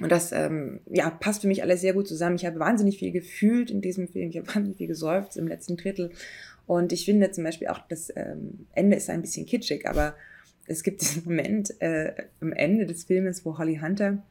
Und 0.00 0.12
das 0.12 0.32
ähm, 0.32 0.80
ja, 0.86 1.10
passt 1.10 1.42
für 1.42 1.48
mich 1.48 1.62
alles 1.62 1.80
sehr 1.80 1.94
gut 1.94 2.06
zusammen. 2.06 2.36
Ich 2.36 2.44
habe 2.44 2.58
wahnsinnig 2.58 2.98
viel 2.98 3.10
gefühlt 3.10 3.70
in 3.70 3.80
diesem 3.80 4.08
Film. 4.08 4.30
Ich 4.30 4.36
habe 4.36 4.46
wahnsinnig 4.54 4.76
viel 4.76 4.86
gesäuft 4.86 5.36
im 5.36 5.48
letzten 5.48 5.76
Drittel. 5.76 6.10
Und 6.66 6.92
ich 6.92 7.06
finde 7.06 7.30
zum 7.30 7.44
Beispiel 7.44 7.68
auch, 7.68 7.80
das 7.88 8.12
ähm, 8.14 8.66
Ende 8.74 8.96
ist 8.96 9.08
ein 9.08 9.22
bisschen 9.22 9.46
kitschig, 9.46 9.88
aber 9.88 10.14
es 10.66 10.82
gibt 10.82 11.00
diesen 11.00 11.24
Moment 11.24 11.80
äh, 11.80 12.12
am 12.40 12.52
Ende 12.52 12.86
des 12.86 13.04
Filmes, 13.04 13.44
wo 13.44 13.58
Holly 13.58 13.78
Hunter 13.78 14.22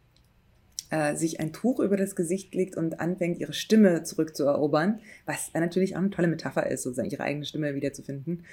äh, 0.90 1.16
sich 1.16 1.40
ein 1.40 1.52
Tuch 1.52 1.80
über 1.80 1.98
das 1.98 2.16
Gesicht 2.16 2.54
legt 2.54 2.78
und 2.78 3.00
anfängt, 3.00 3.40
ihre 3.40 3.54
Stimme 3.54 4.04
zurückzuerobern, 4.04 5.00
was 5.26 5.52
natürlich 5.54 5.96
auch 5.96 6.02
eine 6.02 6.12
tolle 6.12 6.28
Metapher 6.28 6.68
ist, 6.68 6.84
sozusagen 6.84 7.10
ihre 7.10 7.24
eigene 7.24 7.46
Stimme 7.46 7.74
wiederzufinden. 7.74 8.46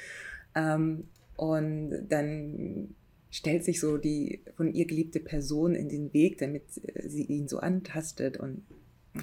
Ähm, 0.55 1.05
und 1.37 2.07
dann 2.09 2.95
stellt 3.35 3.65
sich 3.65 3.81
so 3.81 3.99
die 3.99 4.41
von 4.57 4.73
ihr 4.73 4.87
geliebte 4.87 5.19
Person 5.19 5.75
in 5.75 5.89
den 5.89 6.15
Weg, 6.15 6.39
damit 6.39 6.63
äh, 6.85 7.09
sie 7.09 7.25
ihn 7.25 7.49
so 7.49 7.59
antastet 7.59 8.37
und 8.37 8.63
ja, 9.15 9.23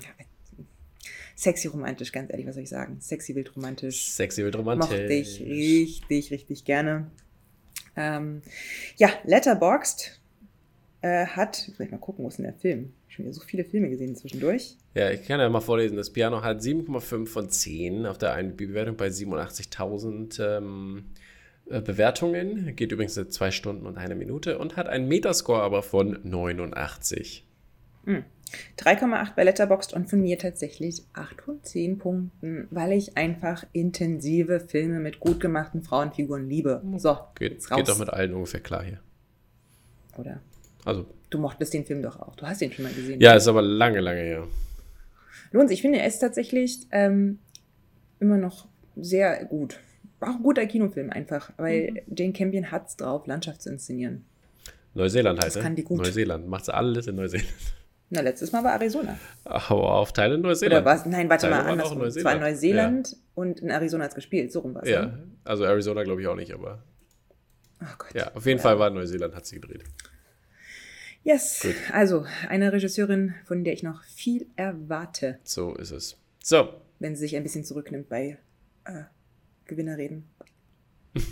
sexy 1.36 1.70
romantisch, 1.70 2.12
ganz 2.12 2.30
ehrlich, 2.30 2.46
was 2.46 2.56
soll 2.56 2.63
ich 2.63 2.70
sagen? 2.70 2.98
Sexy 3.00 3.36
wild 3.36 3.56
romantisch. 3.56 4.10
Sexy 4.10 4.44
wild 4.44 4.58
romantisch. 4.58 4.89
Mochte 4.89 5.13
ich 5.13 5.39
richtig, 5.39 6.32
richtig 6.32 6.65
gerne. 6.65 7.10
Ähm, 7.96 8.41
ja, 8.98 9.10
Letterboxd 9.24 10.20
äh, 11.01 11.25
hat, 11.27 11.72
ich 11.80 11.91
mal 11.91 11.98
gucken, 11.98 12.25
wo 12.25 12.27
ist 12.27 12.38
denn 12.38 12.46
der 12.46 12.53
Film? 12.53 12.94
Ich 13.08 13.13
habe 13.13 13.13
schon 13.13 13.25
wieder 13.25 13.34
so 13.34 13.41
viele 13.41 13.63
Filme 13.63 13.89
gesehen 13.89 14.15
zwischendurch. 14.18 14.75
Ja, 14.94 15.10
ich 15.10 15.25
kann 15.25 15.39
ja 15.39 15.50
mal 15.50 15.62
vorlesen. 15.62 15.96
Das 15.96 16.10
Piano 16.10 16.41
hat 16.41 16.60
7,5 16.60 17.27
von 17.27 17.50
10 17.50 18.06
auf 18.06 18.18
der 18.18 18.34
einen 18.34 18.58
Bewertung 18.58 18.98
bei 18.98 19.08
87.000. 19.08 20.58
Ähm, 20.58 21.06
äh, 21.08 21.21
Bewertungen, 21.80 22.75
geht 22.75 22.92
übrigens 22.92 23.16
zwei 23.30 23.51
Stunden 23.51 23.86
und 23.86 23.98
eine 23.98 24.16
Minute 24.16 24.58
und 24.58 24.75
hat 24.75 24.90
einen 24.90 25.08
Metascore 25.08 25.62
aber 25.62 25.84
von 25.84 26.20
89. 26.24 27.46
Hm. 28.06 28.25
3,8 28.78 29.36
bei 29.36 29.44
Letterboxd 29.44 29.94
und 29.94 30.10
von 30.10 30.22
mir 30.22 30.38
tatsächlich 30.38 31.04
8 31.13 31.42
von 31.42 31.63
10 31.63 32.00
Punkten, 32.00 32.68
weil 32.70 32.92
ich 32.92 33.16
einfach 33.16 33.66
intensive 33.72 34.60
Filme 34.60 35.00
mit 35.00 35.22
gut 35.22 35.40
gemachten 35.40 35.84
Frauenfiguren 35.84 36.50
liebe. 36.50 36.82
So, 36.98 37.18
geht, 37.36 37.66
geht 37.70 37.88
doch 37.88 38.00
mit 38.00 38.10
allen 38.10 38.34
ungefähr 38.34 38.60
klar 38.60 38.84
hier. 38.84 39.00
Oder? 40.18 40.42
Also. 40.84 41.06
Du 41.30 41.38
mochtest 41.38 41.74
den 41.74 41.86
Film 41.86 42.01
doch 42.01 42.20
auch. 42.20 42.36
Du 42.36 42.46
hast 42.46 42.60
den 42.60 42.74
schon 42.74 42.84
mal 42.84 42.94
gesehen. 42.94 43.22
Ja, 43.22 43.36
ist 43.36 43.48
aber 43.48 43.62
lange, 43.62 44.01
lange 44.01 44.20
her. 44.20 44.48
Lohnt 45.54 45.70
sich. 45.70 45.78
Ich 45.78 45.82
finde, 45.82 46.00
er 46.00 46.08
ist 46.08 46.20
tatsächlich 46.20 46.88
ähm, 46.92 47.40
immer 48.20 48.38
noch 48.38 48.68
sehr 48.98 49.46
gut 49.46 49.80
auch 50.22 50.36
ein 50.36 50.44
guter 50.44 50.66
Kinofilm 50.66 51.10
einfach, 51.10 51.51
weil 51.58 51.92
mhm. 51.92 52.16
Jane 52.16 52.34
Campion 52.34 52.72
hat 52.72 52.88
es 52.88 52.98
drauf, 52.98 53.28
Landschaft 53.28 53.62
zu 53.62 53.70
inszenieren. 53.70 54.25
Neuseeland 54.94 55.44
heißt 55.44 55.58
er. 55.58 55.70
Neuseeland. 55.70 56.48
Macht 56.48 56.66
sie 56.66 56.74
alles 56.74 57.08
in 57.08 57.16
Neuseeland. 57.16 57.54
Na, 58.13 58.20
letztes 58.20 58.51
Mal 58.51 58.62
war 58.63 58.74
Arizona. 58.74 59.18
Aber 59.46 59.94
auf 59.94 60.12
Teile 60.12 60.38
Neuseeland. 60.38 60.86
Oder? 60.86 61.04
Nein, 61.08 61.30
warte 61.30 61.50
Teile 61.50 61.63
mal, 61.63 61.72
anders. 61.72 62.16
Es 62.18 62.24
war 62.25 62.38
Neuseeland 62.38 63.12
ja. 63.12 63.18
und 63.36 63.62
in 63.62 63.70
Arizona 63.70 64.04
hat 64.04 64.12
es 64.12 64.16
gespielt. 64.16 64.51
So 64.51 64.60
rum 64.60 64.75
war 64.75 64.84
es. 64.84 64.90
Ja, 64.90 65.06
ne? 65.06 65.28
also 65.46 65.63
Arizona 65.63 66.04
glaube 66.04 66.22
ich 66.22 66.28
auch 66.28 66.36
nicht, 66.36 66.54
aber. 66.54 66.84
Oh 67.82 67.86
Gott. 67.98 68.13
Ja, 68.13 68.34
auf 68.36 68.46
jeden 68.46 68.58
ja. 68.58 68.63
Fall 68.63 68.80
war 68.80 68.90
Neuseeland, 68.90 69.34
hat 69.34 69.46
sie 69.46 69.62
gedreht. 69.62 69.86
Yes, 71.24 71.62
Gut. 71.62 71.75
also 71.94 72.25
eine 72.50 72.74
Regisseurin, 72.74 73.36
von 73.46 73.63
der 73.63 73.74
ich 73.74 73.84
noch 73.84 74.04
viel 74.04 74.48
erwarte. 74.56 75.40
So 75.44 75.75
ist 75.75 75.92
es. 75.92 76.18
So. 76.44 76.82
Wenn 77.00 77.16
sie 77.16 77.22
sich 77.22 77.36
ein 77.36 77.44
bisschen 77.44 77.63
zurücknimmt 77.63 78.10
bei 78.10 78.40
äh, 78.86 79.04
Gewinner 79.72 79.98
reden. 79.98 80.30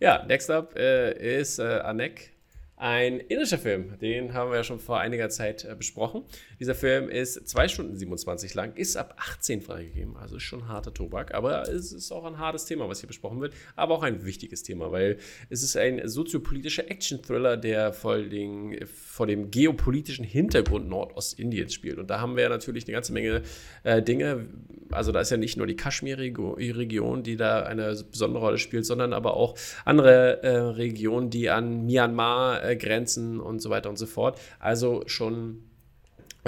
ja, 0.00 0.24
next 0.26 0.48
up 0.50 0.76
äh, 0.76 1.40
ist 1.40 1.58
äh, 1.58 1.80
Anek 1.80 2.32
ein 2.76 3.18
indischer 3.18 3.58
Film, 3.58 3.98
den 3.98 4.34
haben 4.34 4.50
wir 4.50 4.58
ja 4.58 4.64
schon 4.64 4.78
vor 4.78 5.00
einiger 5.00 5.28
Zeit 5.30 5.64
äh, 5.64 5.74
besprochen. 5.74 6.22
Dieser 6.60 6.74
Film 6.74 7.08
ist 7.08 7.48
2 7.48 7.68
Stunden 7.68 7.96
27 7.96 8.54
lang, 8.54 8.74
ist 8.74 8.96
ab 8.96 9.14
18 9.18 9.62
freigegeben, 9.62 10.16
also 10.16 10.36
ist 10.36 10.42
schon 10.42 10.68
harter 10.68 10.92
Tobak, 10.92 11.34
aber 11.34 11.62
es 11.68 11.92
ist 11.92 12.10
auch 12.10 12.24
ein 12.24 12.38
hartes 12.38 12.64
Thema, 12.64 12.88
was 12.88 13.00
hier 13.00 13.06
besprochen 13.06 13.40
wird, 13.40 13.54
aber 13.76 13.94
auch 13.94 14.02
ein 14.02 14.24
wichtiges 14.24 14.62
Thema, 14.62 14.90
weil 14.90 15.18
es 15.50 15.62
ist 15.62 15.76
ein 15.76 16.08
soziopolitischer 16.08 16.90
Action-Thriller, 16.90 17.56
der 17.56 17.92
vor, 17.92 18.18
den, 18.18 18.78
vor 18.86 19.26
dem 19.26 19.50
geopolitischen 19.50 20.24
Hintergrund 20.24 20.88
Nordostindiens 20.88 21.72
spielt. 21.72 21.98
Und 21.98 22.10
da 22.10 22.20
haben 22.20 22.36
wir 22.36 22.44
ja 22.44 22.48
natürlich 22.48 22.84
eine 22.84 22.92
ganze 22.92 23.12
Menge 23.12 23.42
äh, 23.84 24.02
Dinge, 24.02 24.48
also 24.90 25.12
da 25.12 25.20
ist 25.20 25.30
ja 25.30 25.36
nicht 25.36 25.56
nur 25.56 25.66
die 25.66 25.76
Kaschmir-Region, 25.76 27.22
die 27.22 27.36
da 27.36 27.62
eine 27.62 27.94
besondere 28.10 28.42
Rolle 28.42 28.58
spielt, 28.58 28.86
sondern 28.86 29.12
aber 29.12 29.34
auch 29.34 29.56
andere 29.84 30.42
äh, 30.42 30.48
Regionen, 30.48 31.30
die 31.30 31.50
an 31.50 31.86
Myanmar 31.86 32.64
äh, 32.64 32.76
grenzen 32.76 33.40
und 33.40 33.60
so 33.60 33.70
weiter 33.70 33.90
und 33.90 33.96
so 33.96 34.06
fort. 34.06 34.40
Also 34.58 35.02
schon, 35.06 35.62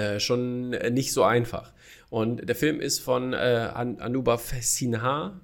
äh, 0.01 0.21
schon 0.21 0.71
nicht 0.71 1.13
so 1.13 1.23
einfach. 1.23 1.73
Und 2.09 2.49
der 2.49 2.57
Film 2.57 2.81
ist 2.81 3.01
von 3.01 3.33
äh, 3.33 3.37
An 3.37 3.99
Anubhav 4.01 4.53
Sinha, 4.61 5.41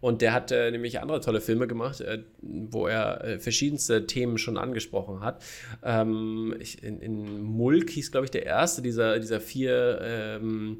und 0.00 0.22
der 0.22 0.32
hat 0.32 0.52
äh, 0.52 0.70
nämlich 0.70 1.00
andere 1.00 1.20
tolle 1.20 1.40
Filme 1.40 1.66
gemacht, 1.66 2.00
äh, 2.00 2.22
wo 2.40 2.86
er 2.86 3.24
äh, 3.24 3.38
verschiedenste 3.40 4.06
Themen 4.06 4.38
schon 4.38 4.56
angesprochen 4.56 5.20
hat. 5.22 5.42
Ähm, 5.82 6.54
ich, 6.60 6.82
in, 6.84 7.00
in, 7.00 7.42
Mulk 7.42 7.90
hieß, 7.90 8.12
glaube 8.12 8.26
ich, 8.26 8.30
der 8.30 8.46
erste 8.46 8.80
dieser, 8.80 9.18
dieser 9.18 9.40
vier 9.40 9.98
ähm, 10.00 10.78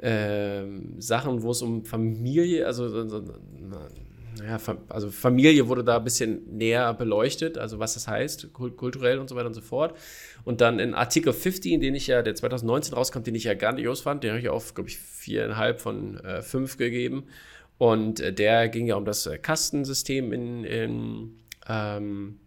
ähm, 0.00 1.00
Sachen, 1.00 1.42
wo 1.42 1.52
es 1.52 1.62
um 1.62 1.84
Familie, 1.84 2.66
also 2.66 2.88
so, 3.08 3.24
naja, 4.38 4.58
also 4.88 5.10
Familie 5.10 5.68
wurde 5.68 5.84
da 5.84 5.98
ein 5.98 6.04
bisschen 6.04 6.56
näher 6.56 6.92
beleuchtet, 6.94 7.58
also 7.58 7.78
was 7.78 7.94
das 7.94 8.08
heißt, 8.08 8.52
kulturell 8.52 9.18
und 9.18 9.28
so 9.28 9.36
weiter 9.36 9.46
und 9.46 9.54
so 9.54 9.60
fort. 9.60 9.96
Und 10.44 10.60
dann 10.60 10.78
in 10.78 10.94
Artikel 10.94 11.32
15, 11.32 11.80
den 11.80 11.94
ich 11.94 12.06
ja, 12.06 12.22
der 12.22 12.34
2019 12.34 12.94
rauskommt, 12.94 13.26
den 13.26 13.34
ich 13.34 13.44
ja 13.44 13.54
grandios 13.54 14.00
fand, 14.00 14.24
den 14.24 14.30
habe 14.30 14.40
ich 14.40 14.48
auf, 14.48 14.74
glaube 14.74 14.88
ich, 14.90 14.98
viereinhalb 14.98 15.80
von 15.80 16.18
äh, 16.20 16.42
fünf 16.42 16.76
gegeben. 16.76 17.24
Und 17.78 18.20
äh, 18.20 18.32
der 18.32 18.68
ging 18.68 18.86
ja 18.86 18.96
um 18.96 19.04
das 19.04 19.26
äh, 19.26 19.38
Kastensystem 19.38 20.32
in, 20.32 20.64
in, 20.64 21.38
ähm, 21.68 22.38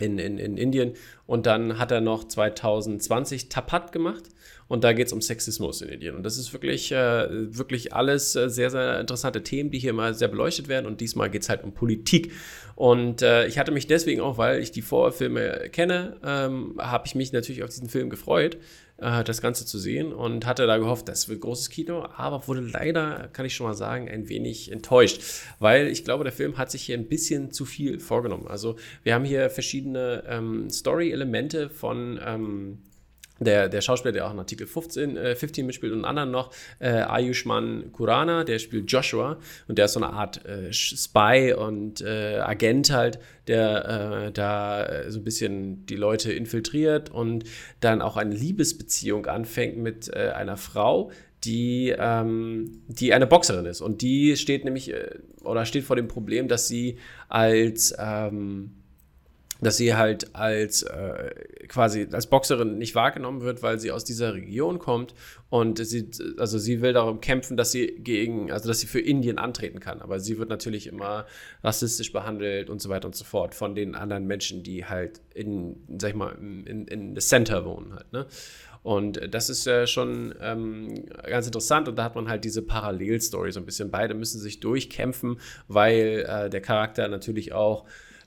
in, 0.00 0.18
in, 0.18 0.38
in 0.38 0.56
Indien. 0.56 0.92
Und 1.26 1.46
dann 1.46 1.78
hat 1.78 1.90
er 1.90 2.00
noch 2.00 2.24
2020 2.24 3.48
Tapat 3.48 3.92
gemacht. 3.92 4.24
Und 4.68 4.84
da 4.84 4.92
geht 4.92 5.08
es 5.08 5.12
um 5.12 5.20
Sexismus 5.20 5.82
in 5.82 5.88
Indien. 5.88 6.14
Und 6.14 6.22
das 6.22 6.38
ist 6.38 6.52
wirklich, 6.52 6.92
äh, 6.92 7.26
wirklich 7.28 7.92
alles 7.92 8.36
äh, 8.36 8.48
sehr, 8.48 8.70
sehr 8.70 9.00
interessante 9.00 9.42
Themen, 9.42 9.72
die 9.72 9.80
hier 9.80 9.92
mal 9.92 10.14
sehr 10.14 10.28
beleuchtet 10.28 10.68
werden. 10.68 10.86
Und 10.86 11.00
diesmal 11.00 11.28
geht 11.28 11.42
es 11.42 11.48
halt 11.48 11.64
um 11.64 11.72
Politik. 11.72 12.30
Und 12.76 13.20
äh, 13.20 13.46
ich 13.46 13.58
hatte 13.58 13.72
mich 13.72 13.88
deswegen 13.88 14.20
auch, 14.20 14.38
weil 14.38 14.60
ich 14.60 14.70
die 14.70 14.82
Vorfilme 14.82 15.68
kenne, 15.72 16.16
ähm, 16.24 16.76
habe 16.78 17.04
ich 17.06 17.16
mich 17.16 17.32
natürlich 17.32 17.64
auf 17.64 17.70
diesen 17.70 17.88
Film 17.88 18.10
gefreut, 18.10 18.58
äh, 19.00 19.24
das 19.24 19.40
Ganze 19.40 19.66
zu 19.66 19.78
sehen. 19.78 20.12
Und 20.12 20.46
hatte 20.46 20.66
da 20.66 20.78
gehofft, 20.78 21.08
das 21.08 21.28
wird 21.28 21.40
großes 21.40 21.70
Kino. 21.70 22.06
Aber 22.16 22.46
wurde 22.48 22.60
leider, 22.60 23.28
kann 23.32 23.46
ich 23.46 23.54
schon 23.54 23.66
mal 23.66 23.74
sagen, 23.74 24.08
ein 24.08 24.28
wenig 24.28 24.70
enttäuscht. 24.70 25.22
Weil 25.58 25.88
ich 25.88 26.04
glaube, 26.04 26.24
der 26.24 26.32
Film 26.32 26.58
hat 26.58 26.70
sich 26.70 26.82
hier 26.82 26.96
ein 26.96 27.08
bisschen 27.08 27.52
zu 27.52 27.64
viel 27.64 28.00
vorgenommen. 28.00 28.46
Also 28.48 28.76
wir 29.02 29.14
haben 29.14 29.24
hier 29.24 29.50
verschiedene 29.50 30.24
ähm, 30.26 30.70
Story-Elemente 30.70 31.70
von... 31.70 32.20
Ähm, 32.24 32.78
der, 33.40 33.68
der 33.68 33.80
Schauspieler, 33.80 34.12
der 34.12 34.26
auch 34.26 34.32
in 34.32 34.38
Artikel 34.38 34.66
15, 34.66 35.16
äh, 35.16 35.34
15 35.34 35.66
mitspielt 35.66 35.92
und 35.92 36.04
einen 36.04 36.18
anderen 36.18 36.30
noch, 36.30 36.52
äh, 36.78 36.88
Ayushman 36.88 37.90
Kurana, 37.92 38.44
der 38.44 38.58
spielt 38.58 38.90
Joshua 38.90 39.38
und 39.66 39.78
der 39.78 39.86
ist 39.86 39.94
so 39.94 40.00
eine 40.00 40.12
Art 40.12 40.44
äh, 40.44 40.72
Spy 40.72 41.54
und 41.56 42.02
äh, 42.02 42.38
Agent 42.38 42.92
halt, 42.92 43.18
der 43.46 44.26
äh, 44.26 44.32
da 44.32 44.84
äh, 44.84 45.10
so 45.10 45.18
ein 45.20 45.24
bisschen 45.24 45.86
die 45.86 45.96
Leute 45.96 46.32
infiltriert 46.32 47.10
und 47.10 47.44
dann 47.80 48.02
auch 48.02 48.16
eine 48.16 48.34
Liebesbeziehung 48.34 49.26
anfängt 49.26 49.78
mit 49.78 50.12
einer 50.14 50.56
Frau, 50.56 51.10
die, 51.44 51.94
ähm, 51.96 52.82
die 52.88 53.14
eine 53.14 53.26
Boxerin 53.26 53.64
ist. 53.64 53.80
Und 53.80 54.02
die 54.02 54.36
steht 54.36 54.64
nämlich 54.64 54.92
oder 55.42 55.64
steht 55.64 55.84
vor 55.84 55.96
dem 55.96 56.08
Problem, 56.08 56.48
dass 56.48 56.68
sie 56.68 56.98
als 57.28 57.94
ähm, 57.98 58.72
dass 59.60 59.76
sie 59.76 59.94
halt 59.94 60.34
als 60.34 60.82
äh, 60.82 61.30
quasi 61.68 62.08
als 62.10 62.26
Boxerin 62.26 62.78
nicht 62.78 62.94
wahrgenommen 62.94 63.42
wird, 63.42 63.62
weil 63.62 63.78
sie 63.78 63.90
aus 63.90 64.04
dieser 64.04 64.34
Region 64.34 64.78
kommt 64.78 65.14
und 65.48 65.84
sie 65.84 66.10
also 66.38 66.58
sie 66.58 66.80
will 66.80 66.92
darum 66.92 67.20
kämpfen, 67.20 67.56
dass 67.56 67.72
sie 67.72 67.86
gegen 67.98 68.50
also 68.50 68.68
dass 68.68 68.80
sie 68.80 68.86
für 68.86 69.00
Indien 69.00 69.38
antreten 69.38 69.80
kann, 69.80 70.00
aber 70.00 70.20
sie 70.20 70.38
wird 70.38 70.48
natürlich 70.48 70.86
immer 70.86 71.26
rassistisch 71.62 72.12
behandelt 72.12 72.70
und 72.70 72.80
so 72.80 72.88
weiter 72.88 73.06
und 73.06 73.14
so 73.14 73.24
fort 73.24 73.54
von 73.54 73.74
den 73.74 73.94
anderen 73.94 74.26
Menschen, 74.26 74.62
die 74.62 74.84
halt 74.84 75.20
in 75.34 75.76
sag 75.98 76.10
ich 76.10 76.16
mal 76.16 76.36
in 76.40 76.86
in 76.86 77.14
the 77.14 77.20
Center 77.20 77.64
wohnen 77.64 77.94
halt, 77.94 78.12
ne? 78.12 78.26
Und 78.82 79.34
das 79.34 79.50
ist 79.50 79.66
ja 79.66 79.86
schon 79.86 80.34
ähm, 80.40 81.04
ganz 81.26 81.44
interessant 81.44 81.86
und 81.88 81.96
da 81.96 82.04
hat 82.04 82.14
man 82.14 82.30
halt 82.30 82.44
diese 82.44 82.62
Parallelstory 82.62 83.52
so 83.52 83.60
ein 83.60 83.66
bisschen. 83.66 83.90
Beide 83.90 84.14
müssen 84.14 84.40
sich 84.40 84.60
durchkämpfen, 84.60 85.38
weil 85.68 86.24
äh, 86.26 86.48
der 86.48 86.62
Charakter 86.62 87.06
natürlich 87.08 87.52
auch 87.52 87.84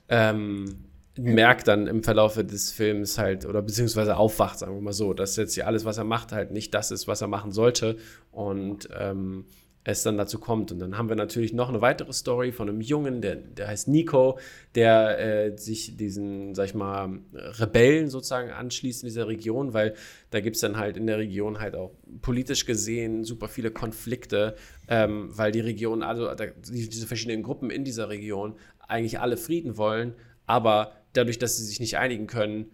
ähm, 0.08 0.84
merkt 1.16 1.68
dann 1.68 1.86
im 1.86 2.02
Verlauf 2.02 2.34
des 2.34 2.72
Films 2.72 3.18
halt, 3.18 3.46
oder 3.46 3.62
beziehungsweise 3.62 4.16
aufwacht, 4.16 4.58
sagen 4.58 4.74
wir 4.74 4.80
mal 4.80 4.92
so, 4.92 5.14
dass 5.14 5.36
jetzt 5.36 5.54
hier 5.54 5.66
alles, 5.66 5.84
was 5.84 5.98
er 5.98 6.04
macht, 6.04 6.32
halt 6.32 6.50
nicht 6.50 6.74
das 6.74 6.90
ist, 6.90 7.06
was 7.06 7.20
er 7.20 7.28
machen 7.28 7.52
sollte 7.52 7.96
und 8.32 8.88
ähm, 8.98 9.44
es 9.84 10.02
dann 10.02 10.16
dazu 10.16 10.38
kommt. 10.38 10.72
Und 10.72 10.78
dann 10.78 10.96
haben 10.96 11.08
wir 11.08 11.16
natürlich 11.16 11.52
noch 11.52 11.68
eine 11.68 11.82
weitere 11.82 12.12
Story 12.12 12.52
von 12.52 12.68
einem 12.68 12.80
Jungen, 12.80 13.20
der, 13.20 13.36
der 13.36 13.68
heißt 13.68 13.86
Nico, 13.86 14.38
der 14.74 15.18
äh, 15.18 15.58
sich 15.58 15.96
diesen, 15.96 16.54
sag 16.54 16.66
ich 16.66 16.74
mal, 16.74 17.20
Rebellen 17.34 18.08
sozusagen 18.08 18.50
anschließt 18.50 19.02
in 19.02 19.08
dieser 19.08 19.28
Region, 19.28 19.74
weil 19.74 19.94
da 20.30 20.40
gibt 20.40 20.56
es 20.56 20.62
dann 20.62 20.78
halt 20.78 20.96
in 20.96 21.06
der 21.06 21.18
Region 21.18 21.60
halt 21.60 21.76
auch 21.76 21.92
politisch 22.22 22.64
gesehen 22.64 23.24
super 23.24 23.48
viele 23.48 23.70
Konflikte, 23.70 24.56
ähm, 24.88 25.28
weil 25.30 25.52
die 25.52 25.60
Region, 25.60 26.02
also 26.02 26.30
diese 26.34 27.06
verschiedenen 27.06 27.42
Gruppen 27.42 27.70
in 27.70 27.84
dieser 27.84 28.08
Region 28.08 28.54
eigentlich 28.88 29.20
alle 29.20 29.36
Frieden 29.36 29.76
wollen, 29.76 30.14
aber 30.46 30.92
dadurch, 31.12 31.38
dass 31.38 31.56
sie 31.56 31.64
sich 31.64 31.80
nicht 31.80 31.96
einigen 31.98 32.26
können, 32.26 32.70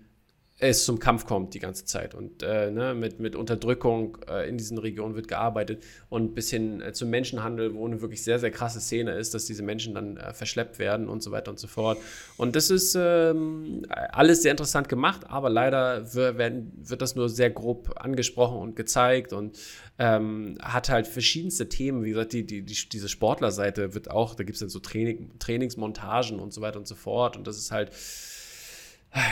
es 0.60 0.84
zum 0.84 0.98
Kampf 0.98 1.24
kommt 1.24 1.54
die 1.54 1.58
ganze 1.58 1.86
Zeit. 1.86 2.14
Und 2.14 2.42
äh, 2.42 2.70
ne, 2.70 2.94
mit, 2.94 3.18
mit 3.18 3.34
Unterdrückung 3.34 4.18
äh, 4.28 4.46
in 4.46 4.58
diesen 4.58 4.76
Regionen 4.76 5.14
wird 5.14 5.26
gearbeitet 5.26 5.82
und 6.10 6.34
bis 6.34 6.50
hin 6.50 6.82
äh, 6.82 6.92
zum 6.92 7.08
Menschenhandel, 7.08 7.74
wo 7.74 7.86
eine 7.86 8.02
wirklich 8.02 8.22
sehr, 8.22 8.38
sehr 8.38 8.50
krasse 8.50 8.78
Szene 8.78 9.12
ist, 9.12 9.32
dass 9.32 9.46
diese 9.46 9.62
Menschen 9.62 9.94
dann 9.94 10.18
äh, 10.18 10.34
verschleppt 10.34 10.78
werden 10.78 11.08
und 11.08 11.22
so 11.22 11.30
weiter 11.30 11.50
und 11.50 11.58
so 11.58 11.66
fort. 11.66 11.98
Und 12.36 12.56
das 12.56 12.68
ist 12.68 12.94
ähm, 12.94 13.86
alles 13.88 14.42
sehr 14.42 14.50
interessant 14.50 14.90
gemacht, 14.90 15.22
aber 15.28 15.48
leider 15.48 16.14
werden, 16.14 16.72
wird 16.76 17.00
das 17.00 17.16
nur 17.16 17.30
sehr 17.30 17.50
grob 17.50 17.94
angesprochen 17.96 18.58
und 18.58 18.76
gezeigt 18.76 19.32
und 19.32 19.58
ähm, 19.98 20.58
hat 20.62 20.90
halt 20.90 21.06
verschiedenste 21.06 21.70
Themen. 21.70 22.04
Wie 22.04 22.10
gesagt, 22.10 22.34
die, 22.34 22.44
die, 22.44 22.62
die 22.62 22.76
diese 22.90 23.08
Sportlerseite 23.08 23.94
wird 23.94 24.10
auch, 24.10 24.34
da 24.34 24.44
gibt 24.44 24.56
es 24.56 24.60
dann 24.60 24.68
so 24.68 24.78
Training, 24.78 25.38
Trainingsmontagen 25.38 26.38
und 26.38 26.52
so 26.52 26.60
weiter 26.60 26.78
und 26.78 26.86
so 26.86 26.94
fort. 26.94 27.38
Und 27.38 27.46
das 27.46 27.56
ist 27.56 27.70
halt 27.70 27.92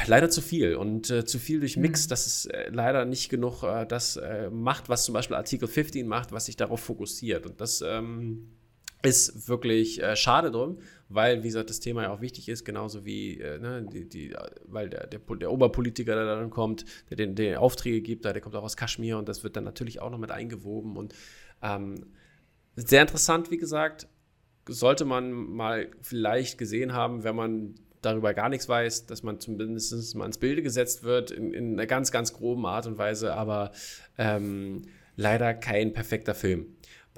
Leider 0.07 0.29
zu 0.29 0.41
viel 0.41 0.75
und 0.75 1.09
äh, 1.11 1.25
zu 1.25 1.39
viel 1.39 1.61
durch 1.61 1.77
Mix, 1.77 2.07
mhm. 2.07 2.11
dass 2.11 2.27
es 2.27 2.47
äh, 2.47 2.69
leider 2.71 3.05
nicht 3.05 3.29
genug 3.29 3.63
äh, 3.63 3.87
das 3.87 4.17
äh, 4.17 4.51
macht, 4.51 4.89
was 4.89 5.05
zum 5.05 5.13
Beispiel 5.13 5.37
Artikel 5.37 5.69
15 5.69 6.07
macht, 6.07 6.33
was 6.33 6.47
sich 6.47 6.57
darauf 6.57 6.81
fokussiert. 6.81 7.47
Und 7.47 7.61
das 7.61 7.81
ähm, 7.83 8.49
ist 9.03 9.49
wirklich 9.49 10.03
äh, 10.03 10.17
schade 10.17 10.51
drum, 10.51 10.79
weil, 11.09 11.45
wie 11.45 11.49
gesagt, 11.49 11.71
das 11.71 11.79
Thema 11.79 12.03
ja 12.03 12.13
auch 12.13 12.21
wichtig 12.21 12.49
ist, 12.49 12.65
genauso 12.65 13.05
wie, 13.05 13.41
äh, 13.41 13.59
ne, 13.61 13.87
die, 13.89 14.09
die, 14.09 14.35
weil 14.65 14.91
der, 14.91 15.07
der, 15.07 15.21
der, 15.21 15.53
Oberpolitiker, 15.53 16.17
der 16.17 16.25
dann 16.25 16.51
kommt, 16.51 16.85
der 17.11 17.17
den, 17.17 17.37
den 17.37 17.57
Aufträge 17.57 18.01
gibt, 18.01 18.25
der 18.25 18.41
kommt 18.41 18.57
auch 18.57 18.65
aus 18.65 18.77
Kaschmir 18.77 19.17
und 19.17 19.29
das 19.29 19.45
wird 19.45 19.57
dann 19.57 19.65
natürlich 19.65 20.01
auch 20.01 20.11
noch 20.11 20.19
mit 20.19 20.33
eingewoben. 20.33 20.97
Und 20.97 21.15
ähm, 21.63 22.07
sehr 22.75 23.03
interessant, 23.03 23.53
wie 23.53 23.59
gesagt, 23.59 24.09
sollte 24.67 25.05
man 25.05 25.31
mal 25.33 25.89
vielleicht 26.01 26.59
gesehen 26.59 26.93
haben, 26.93 27.23
wenn 27.23 27.37
man 27.37 27.75
darüber 28.03 28.35
gar 28.35 28.49
nichts 28.49 28.69
weiß, 28.69 29.07
dass 29.07 29.23
man 29.23 29.41
zumindest 29.41 30.15
mal 30.17 30.27
ins 30.27 30.39
Bilde 30.39 30.63
gesetzt 30.63 31.03
wird, 31.03 31.31
in, 31.31 31.53
in 31.53 31.73
einer 31.75 31.87
ganz, 31.87 32.11
ganz 32.13 32.33
groben 32.33 32.67
Art 32.67 32.87
und 32.87 32.99
Weise, 32.99 33.35
aber 33.35 33.73
ähm, 34.17 34.83
leider 35.17 35.55
kein 35.55 35.93
perfekter 35.93 36.35
Film. 36.35 36.67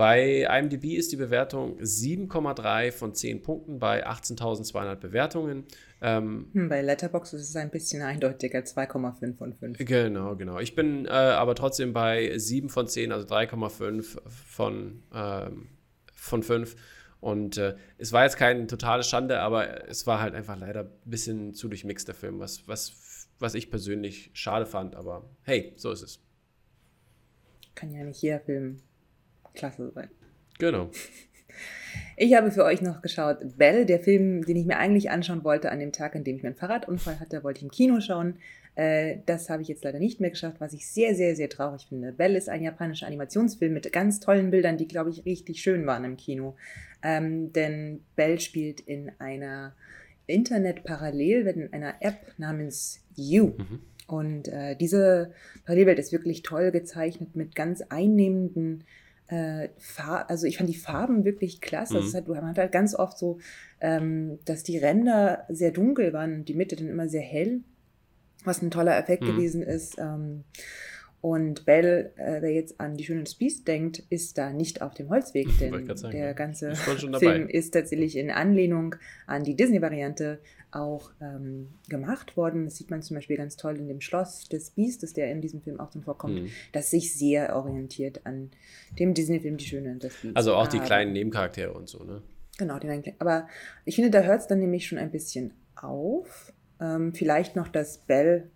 Bei 0.01 0.49
IMDb 0.51 0.97
ist 0.97 1.13
die 1.13 1.17
Bewertung 1.17 1.79
7,3 1.79 2.91
von 2.91 3.15
10 3.15 3.43
Punkten 3.43 3.79
bei 3.79 4.07
18.200 4.07 4.97
Bewertungen. 4.97 5.65
Ähm, 6.01 6.49
hm, 6.55 6.71
bei 6.71 6.81
Letterboxd 6.81 7.35
ist 7.35 7.51
es 7.51 7.57
ein 7.57 7.71
bisschen 7.71 8.01
eindeutiger, 8.01 8.61
2,5 8.61 9.37
von 9.37 9.53
5. 9.53 9.79
Genau, 9.79 10.37
genau. 10.37 10.59
Ich 10.59 10.75
bin 10.75 11.05
äh, 11.05 11.11
aber 11.11 11.55
trotzdem 11.55 11.93
bei 11.93 12.33
7 12.39 12.71
von 12.71 12.89
10, 12.89 13.13
also 13.13 13.27
3,5 13.27 14.21
von, 14.27 15.03
ähm, 15.15 15.67
von 16.15 16.43
5. 16.43 16.77
Und 17.21 17.59
äh, 17.59 17.77
es 17.99 18.13
war 18.13 18.25
jetzt 18.25 18.37
keine 18.37 18.67
totale 18.67 19.03
Schande, 19.03 19.41
aber 19.41 19.89
es 19.89 20.07
war 20.07 20.21
halt 20.21 20.35
einfach 20.35 20.59
leider 20.59 20.85
ein 20.85 20.91
bisschen 21.11 21.55
zu 21.55 21.69
durchmixed, 21.69 22.09
der 22.09 22.15
Film, 22.15 22.39
was, 22.39 22.67
was, 22.67 23.29
was 23.39 23.55
ich 23.55 23.71
persönlich 23.71 24.31
schade 24.33 24.67
fand. 24.67 24.97
Aber 24.97 25.29
hey, 25.43 25.75
so 25.77 25.91
ist 25.91 26.03
es. 26.03 26.21
Kann 27.75 27.93
ja 27.93 28.05
nicht 28.05 28.23
jeder 28.23 28.41
Film 28.41 28.81
klasse 29.55 29.91
sein. 29.95 30.11
Genau. 30.59 30.91
Ich 32.17 32.35
habe 32.35 32.53
für 32.53 32.65
euch 32.65 32.83
noch 32.83 33.03
geschaut 33.03 33.39
Bell, 33.57 33.85
der 33.85 33.99
Film, 33.99 34.45
den 34.45 34.57
ich 34.57 34.67
mir 34.67 34.77
eigentlich 34.77 35.11
anschauen 35.11 35.43
wollte 35.43 35.73
an 35.73 35.81
dem 35.81 35.91
Tag, 35.91 36.15
an 36.15 36.23
dem 36.23 36.37
ich 36.37 36.43
meinen 36.43 36.55
Fahrradunfall 36.55 37.19
hatte, 37.19 37.43
wollte 37.43 37.59
ich 37.59 37.65
im 37.65 37.71
Kino 37.71 38.01
schauen. 38.01 38.37
Äh, 38.81 39.19
das 39.27 39.51
habe 39.51 39.61
ich 39.61 39.69
jetzt 39.69 39.85
leider 39.85 39.99
nicht 39.99 40.21
mehr 40.21 40.31
geschafft, 40.31 40.59
was 40.59 40.73
ich 40.73 40.91
sehr, 40.91 41.15
sehr, 41.15 41.37
sehr 41.37 41.51
traurig 41.51 41.85
finde. 41.91 42.13
Bell 42.13 42.35
ist 42.35 42.49
ein 42.49 42.63
japanischer 42.63 43.07
Animationsfilm 43.07 43.75
mit 43.75 43.93
ganz 43.93 44.21
tollen 44.21 44.51
Bildern, 44.51 44.79
die, 44.79 44.89
glaube 44.89 45.11
ich, 45.11 45.27
richtig 45.27 45.61
schön 45.61 45.87
waren 45.87 46.03
im 46.05 46.17
Kino. 46.17 46.57
Ähm, 47.03 47.53
denn 47.53 48.01
Bell 48.17 48.41
spielt 48.41 48.81
in 48.81 49.13
einer 49.19 49.75
Internet-Parallelwelt, 50.27 51.59
in 51.59 51.75
einer 51.75 51.97
App 52.01 52.33
namens 52.39 53.05
You. 53.15 53.49
Mhm. 53.49 53.81
Und 54.07 54.49
äh, 54.49 54.77
diese 54.77 55.33
Parallelwelt 55.67 55.99
ist 55.99 56.13
wirklich 56.13 56.43
toll 56.43 56.71
gezeichnet 56.71 57.37
mit 57.37 57.55
ganz 57.55 57.83
einnehmenden 57.83 58.85
äh, 59.29 59.69
also 60.27 60.47
ich 60.47 60.57
fand 60.57 60.71
die 60.71 60.75
Farben 60.75 61.27
wirklich 61.27 61.61
klasse. 61.61 62.01
Mhm. 62.01 62.13
Halt, 62.15 62.29
man 62.29 62.49
hat 62.49 62.59
halt 62.59 62.73
ganz 62.73 62.95
oft 62.95 63.19
so, 63.19 63.41
ähm, 63.83 64.39
dass 64.47 64.63
die 64.63 64.79
Ränder 64.79 65.45
sehr 65.51 65.71
dunkel 65.71 66.15
waren 66.15 66.35
und 66.35 66.49
die 66.49 66.55
Mitte 66.55 66.77
dann 66.77 66.89
immer 66.89 67.09
sehr 67.09 67.21
hell, 67.21 67.61
was 68.45 68.63
ein 68.63 68.71
toller 68.71 68.99
Effekt 68.99 69.23
mhm. 69.23 69.37
gewesen 69.37 69.63
ist. 69.63 69.99
Ähm, 69.99 70.45
und 71.23 71.67
Bell, 71.67 72.13
äh, 72.17 72.41
wer 72.41 72.53
jetzt 72.53 72.81
an 72.81 72.97
die 72.97 73.05
Schöne 73.05 73.25
des 73.25 73.35
Biest 73.35 73.69
denkt, 73.69 74.03
ist 74.09 74.39
da 74.39 74.53
nicht 74.53 74.81
auf 74.81 74.95
dem 74.95 75.11
Holzweg, 75.11 75.49
denn 75.61 75.95
sagen, 75.97 76.13
der 76.13 76.33
ganze 76.35 76.75
Film 77.19 77.49
ist 77.49 77.73
tatsächlich 77.73 78.17
in 78.17 78.31
Anlehnung 78.31 78.97
an 79.27 79.45
die 79.45 79.55
Disney-Variante 79.55 80.39
auch 80.73 81.11
ähm, 81.21 81.69
gemacht 81.89 82.37
worden. 82.37 82.65
Das 82.65 82.77
sieht 82.77 82.91
man 82.91 83.03
zum 83.03 83.17
Beispiel 83.17 83.37
ganz 83.37 83.57
toll 83.57 83.77
in 83.77 83.89
dem 83.89 84.01
Schloss 84.01 84.49
des 84.49 84.71
Biestes, 84.71 85.13
der 85.13 85.31
in 85.31 85.43
diesem 85.43 85.61
Film 85.61 85.79
auch 85.79 85.91
zum 85.91 86.03
Vorkommt, 86.03 86.43
mhm. 86.43 86.49
das 86.73 86.91
sich 86.91 87.15
sehr 87.15 87.55
orientiert 87.55 88.23
an 88.25 88.51
dem 88.99 89.13
Disney-Film 89.13 89.59
Die 89.59 89.67
Schöne 89.67 89.93
und 89.93 90.05
das 90.05 90.15
Biest. 90.15 90.37
Also 90.37 90.55
auch 90.55 90.69
die 90.69 90.79
Aber, 90.79 90.87
kleinen 90.87 91.13
Nebencharaktere 91.13 91.73
und 91.73 91.89
so, 91.89 92.03
ne? 92.05 92.23
Genau, 92.57 92.79
die 92.79 92.87
kleinen, 92.87 93.05
aber 93.19 93.49
ich 93.85 93.95
finde, 93.95 94.11
da 94.11 94.23
hört 94.23 94.43
es 94.43 94.47
dann 94.47 94.61
nämlich 94.61 94.87
schon 94.87 94.99
ein 94.99 95.11
bisschen 95.11 95.53
auf. 95.77 96.53
Ähm, 96.81 97.15
vielleicht 97.15 97.57
noch, 97.57 97.69
dass 97.69 97.99
Belle 97.99 98.51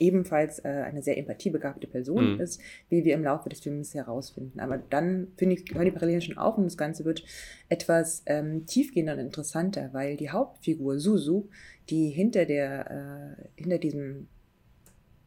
ebenfalls 0.00 0.60
äh, 0.60 0.68
eine 0.68 1.02
sehr 1.02 1.18
empathiebegabte 1.18 1.86
Person 1.86 2.34
mhm. 2.34 2.40
ist, 2.40 2.60
wie 2.88 3.04
wir 3.04 3.14
im 3.14 3.24
Laufe 3.24 3.48
des 3.48 3.60
Films 3.60 3.94
herausfinden. 3.94 4.60
Aber 4.60 4.78
dann, 4.78 5.28
finde 5.36 5.56
ich, 5.56 5.74
hören 5.74 5.86
die 5.86 5.90
Parallelen 5.90 6.20
schon 6.20 6.38
auf 6.38 6.56
und 6.56 6.64
das 6.64 6.76
Ganze 6.76 7.04
wird 7.04 7.24
etwas 7.68 8.22
ähm, 8.26 8.66
tiefgehender 8.66 9.14
und 9.14 9.20
interessanter, 9.20 9.90
weil 9.92 10.16
die 10.16 10.30
Hauptfigur 10.30 10.98
Suzu, 10.98 11.48
die 11.90 12.10
hinter, 12.10 12.44
der, 12.44 13.36
äh, 13.36 13.60
hinter 13.60 13.78
diesem 13.78 14.28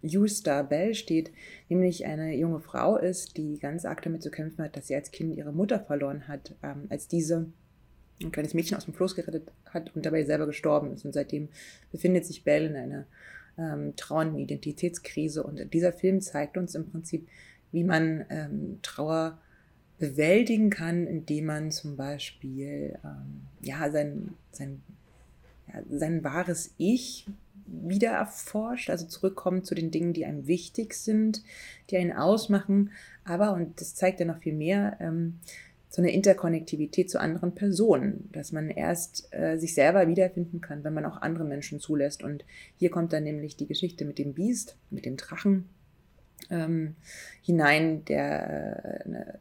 U-Star 0.03 0.63
Bell 0.63 0.95
steht, 0.95 1.31
nämlich 1.69 2.05
eine 2.05 2.36
junge 2.36 2.60
Frau 2.60 2.98
ist, 2.98 3.38
die 3.38 3.60
ganz 3.60 3.86
arg 3.86 4.01
damit 4.01 4.24
zu 4.24 4.31
kämpfen 4.31 4.63
hat, 4.63 4.75
dass 4.75 4.88
sie 4.88 4.95
als 4.95 5.12
Kind 5.12 5.36
ihre 5.36 5.51
Mutter 5.51 5.79
verloren 5.79 6.27
hat, 6.27 6.55
ähm, 6.63 6.88
als 6.89 7.07
diese 7.07 7.51
ein 8.23 8.31
kleines 8.31 8.53
Mädchen 8.53 8.77
aus 8.77 8.85
dem 8.85 8.93
Floß 8.93 9.15
gerettet 9.15 9.51
hat 9.65 9.95
und 9.95 10.05
dabei 10.05 10.23
selber 10.23 10.47
gestorben 10.47 10.93
ist. 10.93 11.05
Und 11.05 11.13
seitdem 11.13 11.49
befindet 11.91 12.25
sich 12.25 12.43
Bell 12.43 12.65
in 12.65 12.75
einer 12.75 13.05
ähm, 13.57 13.95
Trauer- 13.95 14.37
Identitätskrise. 14.37 15.43
Und 15.43 15.73
dieser 15.73 15.93
Film 15.93 16.21
zeigt 16.21 16.57
uns 16.57 16.75
im 16.75 16.89
Prinzip, 16.89 17.27
wie 17.71 17.83
man 17.83 18.25
ähm, 18.29 18.79
Trauer 18.81 19.37
bewältigen 19.97 20.69
kann, 20.69 21.05
indem 21.07 21.45
man 21.45 21.71
zum 21.71 21.95
Beispiel 21.95 22.97
ähm, 23.03 23.41
ja, 23.61 23.89
sein, 23.91 24.33
sein, 24.51 24.81
ja, 25.67 25.81
sein 25.89 26.23
wahres 26.23 26.73
Ich 26.77 27.27
wieder 27.67 28.11
erforscht, 28.11 28.89
also 28.89 29.05
zurückkommt 29.05 29.65
zu 29.65 29.75
den 29.75 29.91
Dingen, 29.91 30.13
die 30.13 30.25
einem 30.25 30.47
wichtig 30.47 30.93
sind, 30.95 31.43
die 31.89 31.97
einen 31.97 32.11
ausmachen. 32.11 32.91
Aber, 33.23 33.53
und 33.53 33.79
das 33.79 33.95
zeigt 33.95 34.19
ja 34.19 34.25
noch 34.25 34.39
viel 34.39 34.53
mehr, 34.53 34.97
ähm, 34.99 35.39
so 35.91 36.01
eine 36.01 36.13
Interkonnektivität 36.13 37.10
zu 37.10 37.19
anderen 37.19 37.54
Personen, 37.54 38.30
dass 38.32 38.54
man 38.54 38.69
erst 38.69 39.27
äh, 39.32 39.58
sich 39.58 39.73
selber 39.73 40.08
wiederfinden 40.08 40.62
kann, 40.62 40.86
wenn 40.86 40.93
man 40.93 41.06
auch 41.06 41.21
andere 41.21 41.43
Menschen 41.43 41.82
zulässt. 41.82 42.23
Und 42.23 42.45
hier 42.77 42.89
kommt 42.89 43.12
dann 43.12 43.23
nämlich 43.23 43.58
die 43.58 43.67
Geschichte 43.67 44.06
mit 44.06 44.17
dem 44.17 44.34
Biest, 44.34 44.77
mit 44.89 45.06
dem 45.06 45.17
Drachen 45.17 45.67
ähm, 46.49 46.95
hinein, 47.41 48.06
der 48.06 49.01
äh, 49.01 49.04
eine 49.04 49.39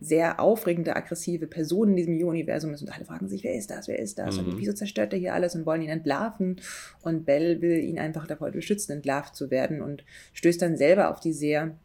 sehr 0.00 0.38
aufregende, 0.38 0.94
aggressive 0.94 1.48
Person 1.48 1.90
in 1.90 1.96
diesem 1.96 2.28
universum 2.28 2.72
ist. 2.72 2.82
Und 2.82 2.94
alle 2.94 3.04
fragen 3.04 3.28
sich, 3.28 3.42
wer 3.42 3.56
ist 3.56 3.70
das, 3.70 3.88
wer 3.88 3.98
ist 3.98 4.20
das? 4.20 4.36
Mhm. 4.36 4.46
und 4.46 4.58
wieso 4.58 4.72
zerstört 4.72 5.12
er 5.14 5.18
hier 5.18 5.34
alles? 5.34 5.56
Und 5.56 5.66
wollen 5.66 5.82
ihn 5.82 5.88
entlarven. 5.88 6.60
Und 7.02 7.26
Bell 7.26 7.60
will 7.60 7.78
ihn 7.78 7.98
einfach 7.98 8.28
davor 8.28 8.52
beschützen, 8.52 8.92
entlarvt 8.92 9.34
zu 9.34 9.50
werden 9.50 9.82
und 9.82 10.04
stößt 10.32 10.62
dann 10.62 10.76
selber 10.76 11.10
auf 11.10 11.18
die 11.18 11.32
sehr 11.32 11.76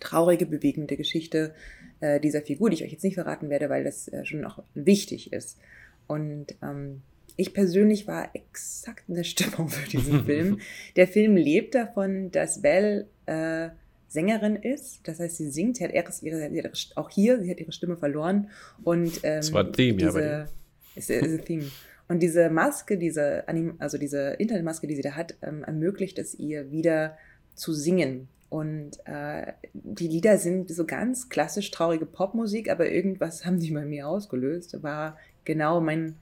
traurige, 0.00 0.46
bewegende 0.46 0.96
Geschichte 0.96 1.54
äh, 2.00 2.20
dieser 2.20 2.42
Figur, 2.42 2.70
die 2.70 2.76
ich 2.76 2.84
euch 2.84 2.92
jetzt 2.92 3.04
nicht 3.04 3.14
verraten 3.14 3.50
werde, 3.50 3.68
weil 3.68 3.84
das 3.84 4.08
äh, 4.08 4.24
schon 4.24 4.44
auch 4.44 4.62
wichtig 4.74 5.32
ist. 5.32 5.58
Und 6.06 6.54
ähm, 6.62 7.02
ich 7.36 7.54
persönlich 7.54 8.06
war 8.06 8.30
exakt 8.34 9.04
in 9.08 9.14
der 9.14 9.24
Stimmung 9.24 9.68
für 9.68 9.88
diesen 9.88 10.24
Film. 10.26 10.60
Der 10.96 11.06
Film 11.06 11.36
lebt 11.36 11.74
davon, 11.74 12.30
dass 12.30 12.62
Belle 12.62 13.06
äh, 13.26 13.68
Sängerin 14.08 14.56
ist. 14.56 15.00
Das 15.04 15.20
heißt, 15.20 15.36
sie 15.36 15.50
singt, 15.50 15.76
sie 15.76 15.84
hat, 15.84 15.92
ihre, 15.92 16.10
sie 16.10 16.32
hat 16.32 16.52
ihre, 16.52 16.72
auch 16.96 17.10
hier, 17.10 17.40
sie 17.40 17.50
hat 17.50 17.60
ihre 17.60 17.72
Stimme 17.72 17.96
verloren. 17.96 18.50
Und, 18.82 19.20
ähm, 19.22 19.36
das 19.36 19.52
war 19.52 19.64
ein 19.64 19.72
Theme, 19.72 19.98
diese, 19.98 20.20
ja, 20.20 20.44
bei 20.44 20.48
ist, 20.96 21.10
ist 21.10 21.44
Theme. 21.44 21.70
Und 22.08 22.20
diese 22.20 22.48
Maske, 22.48 22.96
diese, 22.96 23.44
also 23.78 23.98
diese 23.98 24.30
Internetmaske, 24.38 24.86
die 24.86 24.96
sie 24.96 25.02
da 25.02 25.12
hat, 25.12 25.34
ähm, 25.42 25.62
ermöglicht 25.62 26.18
es 26.18 26.34
ihr 26.34 26.70
wieder 26.70 27.18
zu 27.54 27.74
singen. 27.74 28.28
Und 28.50 28.92
äh, 29.04 29.52
die 29.74 30.08
Lieder 30.08 30.38
sind 30.38 30.70
so 30.70 30.86
ganz 30.86 31.28
klassisch 31.28 31.70
traurige 31.70 32.06
Popmusik, 32.06 32.70
aber 32.70 32.90
irgendwas 32.90 33.44
haben 33.46 33.60
die 33.60 33.70
bei 33.70 33.84
mir 33.84 34.08
ausgelöst. 34.08 34.82
War 34.82 35.18
genau 35.44 35.80
mein 35.80 36.16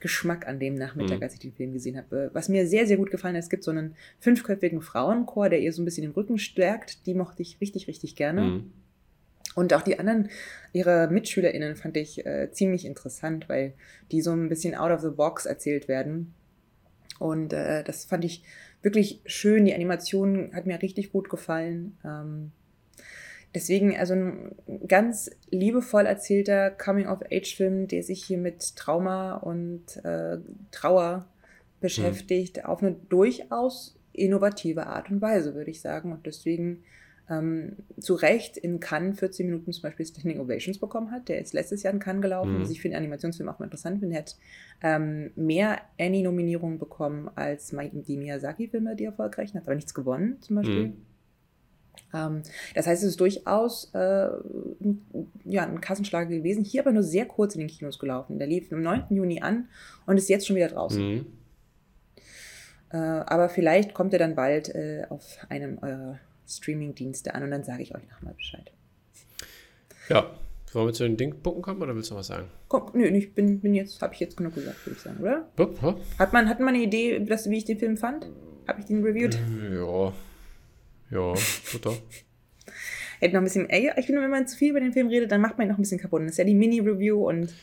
Geschmack 0.00 0.48
an 0.48 0.58
dem 0.58 0.74
Nachmittag, 0.74 1.18
mhm. 1.18 1.22
als 1.22 1.34
ich 1.34 1.40
den 1.40 1.52
Film 1.52 1.72
gesehen 1.72 1.96
habe. 1.96 2.30
Was 2.32 2.48
mir 2.48 2.66
sehr, 2.66 2.86
sehr 2.86 2.96
gut 2.96 3.10
gefallen 3.10 3.36
hat, 3.36 3.44
es 3.44 3.50
gibt 3.50 3.62
so 3.62 3.70
einen 3.70 3.94
fünfköpfigen 4.18 4.82
Frauenchor, 4.82 5.48
der 5.48 5.60
ihr 5.60 5.72
so 5.72 5.80
ein 5.80 5.84
bisschen 5.84 6.02
den 6.02 6.12
Rücken 6.12 6.38
stärkt. 6.38 7.06
Die 7.06 7.14
mochte 7.14 7.42
ich 7.42 7.60
richtig, 7.60 7.86
richtig 7.86 8.16
gerne. 8.16 8.42
Mhm. 8.42 8.72
Und 9.54 9.72
auch 9.74 9.82
die 9.82 9.98
anderen, 9.98 10.28
ihre 10.72 11.08
MitschülerInnen 11.08 11.76
fand 11.76 11.96
ich 11.96 12.26
äh, 12.26 12.50
ziemlich 12.52 12.84
interessant, 12.84 13.48
weil 13.48 13.74
die 14.10 14.22
so 14.22 14.32
ein 14.32 14.48
bisschen 14.48 14.74
out 14.74 14.90
of 14.90 15.02
the 15.02 15.10
box 15.10 15.46
erzählt 15.46 15.88
werden. 15.88 16.34
Und 17.18 17.52
äh, 17.52 17.84
das 17.84 18.04
fand 18.04 18.24
ich 18.24 18.42
wirklich 18.82 19.20
schön. 19.26 19.64
Die 19.64 19.74
Animation 19.74 20.50
hat 20.54 20.66
mir 20.66 20.80
richtig 20.82 21.12
gut 21.12 21.28
gefallen. 21.30 21.96
Ähm, 22.04 22.52
deswegen, 23.54 23.96
also 23.96 24.14
ein 24.14 24.54
ganz 24.86 25.30
liebevoll 25.50 26.06
erzählter 26.06 26.70
Coming-of-Age-Film, 26.70 27.88
der 27.88 28.02
sich 28.02 28.24
hier 28.24 28.38
mit 28.38 28.76
Trauma 28.76 29.34
und 29.36 29.96
äh, 30.04 30.38
Trauer 30.70 31.26
beschäftigt, 31.80 32.58
mhm. 32.58 32.64
auf 32.64 32.82
eine 32.82 32.92
durchaus 33.08 33.98
innovative 34.12 34.86
Art 34.86 35.10
und 35.10 35.20
Weise, 35.22 35.54
würde 35.54 35.70
ich 35.70 35.80
sagen. 35.80 36.12
Und 36.12 36.26
deswegen 36.26 36.84
ähm, 37.32 37.76
zu 37.98 38.14
Recht 38.14 38.56
in 38.56 38.80
Cannes 38.80 39.18
14 39.18 39.46
Minuten 39.46 39.72
zum 39.72 39.82
Beispiel 39.82 40.06
Standing 40.06 40.40
Ovations 40.40 40.78
bekommen 40.78 41.10
hat. 41.10 41.28
Der 41.28 41.40
ist 41.40 41.52
letztes 41.52 41.82
Jahr 41.82 41.92
in 41.92 42.00
Cannes 42.00 42.22
gelaufen, 42.22 42.58
mhm. 42.58 42.62
was 42.62 42.70
ich 42.70 42.80
für 42.80 42.88
den 42.88 42.96
Animationsfilm 42.96 43.48
auch 43.48 43.58
mal 43.58 43.66
interessant 43.66 44.00
finde. 44.00 44.16
Er 44.16 44.22
hat 44.22 44.36
ähm, 44.82 45.30
mehr 45.36 45.80
Annie-Nominierungen 45.98 46.78
bekommen 46.78 47.30
als 47.34 47.74
die 47.92 48.16
Miyazaki-Filme, 48.16 48.96
die 48.96 49.04
erfolgreichen, 49.04 49.58
hat 49.58 49.64
aber 49.64 49.74
nichts 49.74 49.94
gewonnen 49.94 50.38
zum 50.40 50.56
Beispiel. 50.56 50.86
Mhm. 50.88 50.96
Ähm, 52.14 52.42
das 52.74 52.86
heißt, 52.86 53.02
es 53.02 53.10
ist 53.10 53.20
durchaus 53.20 53.90
äh, 53.94 54.28
ja, 55.44 55.66
ein 55.66 55.80
Kassenschlag 55.80 56.28
gewesen. 56.28 56.64
Hier 56.64 56.82
aber 56.82 56.92
nur 56.92 57.02
sehr 57.02 57.26
kurz 57.26 57.54
in 57.54 57.60
den 57.60 57.68
Kinos 57.68 57.98
gelaufen. 57.98 58.38
Der 58.38 58.48
lief 58.48 58.72
am 58.72 58.82
9. 58.82 59.04
Juni 59.10 59.40
an 59.40 59.68
und 60.06 60.16
ist 60.16 60.28
jetzt 60.28 60.46
schon 60.46 60.56
wieder 60.56 60.68
draußen. 60.68 61.14
Mhm. 61.14 61.26
Äh, 62.90 62.96
aber 62.96 63.48
vielleicht 63.48 63.94
kommt 63.94 64.12
er 64.12 64.18
dann 64.18 64.34
bald 64.34 64.74
äh, 64.74 65.06
auf 65.08 65.38
einem 65.48 65.78
eurer 65.80 66.18
Streaming-Dienste 66.46 67.34
an 67.34 67.44
und 67.44 67.50
dann 67.50 67.64
sage 67.64 67.82
ich 67.82 67.94
euch 67.94 68.02
nochmal 68.10 68.34
Bescheid. 68.34 68.72
Ja, 70.08 70.30
wollen 70.72 70.86
wir 70.86 70.92
zu 70.92 71.04
den 71.04 71.16
Dingpunkten 71.16 71.62
kommen 71.62 71.82
oder 71.82 71.94
willst 71.94 72.10
du 72.10 72.14
noch 72.14 72.20
was 72.20 72.28
sagen? 72.28 72.48
Komm, 72.68 72.90
nö, 72.94 73.06
ich 73.06 73.34
bin, 73.34 73.60
bin 73.60 73.74
jetzt, 73.74 74.00
habe 74.00 74.14
ich 74.14 74.20
jetzt 74.20 74.36
genug 74.36 74.54
gesagt, 74.54 74.84
würde 74.86 74.96
ich 74.96 75.02
sagen, 75.02 75.20
oder? 75.20 75.48
Ja, 75.58 75.96
Hat, 76.18 76.32
man, 76.32 76.48
hat 76.48 76.60
man 76.60 76.74
eine 76.74 76.82
Idee, 76.82 77.20
dass, 77.20 77.48
wie 77.50 77.58
ich 77.58 77.64
den 77.64 77.78
Film 77.78 77.96
fand? 77.96 78.26
Habe 78.66 78.80
ich 78.80 78.86
den 78.86 79.02
reviewed? 79.02 79.38
Ja. 79.72 80.12
Ja, 81.10 81.34
total. 81.70 81.98
Hätte 83.20 83.34
noch 83.34 83.42
ein 83.42 83.44
bisschen, 83.44 83.68
ey, 83.68 83.92
ich 83.96 84.06
finde, 84.06 84.22
wenn 84.22 84.30
man 84.30 84.48
zu 84.48 84.56
viel 84.56 84.70
über 84.70 84.80
den 84.80 84.92
Film 84.92 85.08
redet, 85.08 85.30
dann 85.30 85.40
macht 85.40 85.58
man 85.58 85.66
ihn 85.66 85.70
noch 85.70 85.78
ein 85.78 85.82
bisschen 85.82 86.00
kaputt. 86.00 86.22
Das 86.22 86.32
ist 86.32 86.38
ja 86.38 86.44
die 86.44 86.54
Mini-Review 86.54 87.28
und 87.28 87.54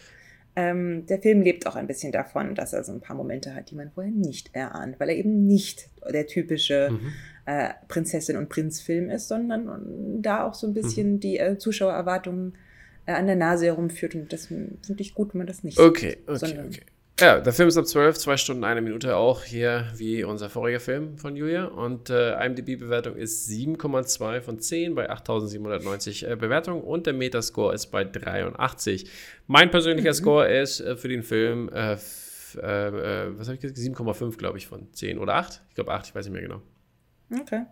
ähm, 0.55 1.05
der 1.05 1.21
Film 1.21 1.41
lebt 1.41 1.67
auch 1.67 1.75
ein 1.75 1.87
bisschen 1.87 2.11
davon, 2.11 2.55
dass 2.55 2.73
er 2.73 2.83
so 2.83 2.91
ein 2.91 3.01
paar 3.01 3.15
Momente 3.15 3.55
hat, 3.55 3.71
die 3.71 3.75
man 3.75 3.91
vorher 3.91 4.11
nicht 4.11 4.53
erahnt, 4.53 4.99
weil 4.99 5.09
er 5.09 5.15
eben 5.15 5.45
nicht 5.45 5.89
der 6.11 6.27
typische 6.27 6.89
mhm. 6.91 7.13
äh, 7.45 7.69
Prinzessin- 7.87 8.37
und 8.37 8.49
Prinzfilm 8.49 9.09
ist, 9.09 9.27
sondern 9.27 10.21
da 10.21 10.43
auch 10.45 10.53
so 10.53 10.67
ein 10.67 10.73
bisschen 10.73 11.13
mhm. 11.13 11.19
die 11.19 11.37
äh, 11.37 11.57
Zuschauererwartungen 11.57 12.57
äh, 13.05 13.13
an 13.13 13.27
der 13.27 13.35
Nase 13.35 13.65
herumführt. 13.65 14.15
Und 14.15 14.33
das 14.33 14.47
finde 14.47 14.79
ich 14.97 15.13
gut, 15.13 15.33
wenn 15.33 15.39
man 15.39 15.47
das 15.47 15.63
nicht 15.63 15.79
okay, 15.79 16.17
sieht. 16.27 16.43
Okay, 16.43 16.59
okay. 16.67 16.81
Ja, 17.19 17.41
der 17.41 17.51
Film 17.51 17.67
ist 17.67 17.77
ab 17.77 17.85
12, 17.85 18.17
2 18.17 18.37
Stunden, 18.37 18.63
eine 18.63 18.81
Minute 18.81 19.17
auch 19.17 19.43
hier 19.43 19.87
wie 19.95 20.23
unser 20.23 20.49
voriger 20.49 20.79
Film 20.79 21.17
von 21.17 21.35
Julia. 21.35 21.65
Und 21.65 22.09
äh, 22.09 22.45
IMDb-Bewertung 22.45 23.17
ist 23.17 23.49
7,2 23.49 24.39
von 24.39 24.59
10 24.59 24.95
bei 24.95 25.09
8790 25.09 26.27
äh, 26.29 26.35
Bewertungen 26.37 26.81
und 26.81 27.07
der 27.07 27.13
Metascore 27.13 27.75
ist 27.75 27.87
bei 27.87 28.05
83. 28.05 29.09
Mein 29.47 29.69
persönlicher 29.69 30.11
mhm. 30.11 30.13
Score 30.13 30.47
ist 30.49 30.79
äh, 30.79 30.95
für 30.95 31.09
den 31.09 31.23
Film, 31.23 31.69
äh, 31.73 31.93
äh, 31.93 31.95
äh, 31.95 33.37
was 33.37 33.47
habe 33.47 33.55
ich 33.55 33.61
gesagt, 33.61 33.77
7,5 33.77 34.37
glaube 34.37 34.57
ich 34.57 34.67
von 34.67 34.87
10 34.93 35.17
oder 35.19 35.35
8. 35.35 35.61
Ich 35.69 35.75
glaube 35.75 35.91
8, 35.91 36.07
ich 36.07 36.15
weiß 36.15 36.25
nicht 36.25 36.33
mehr 36.33 36.41
genau. 36.41 36.61
Okay. 37.31 37.65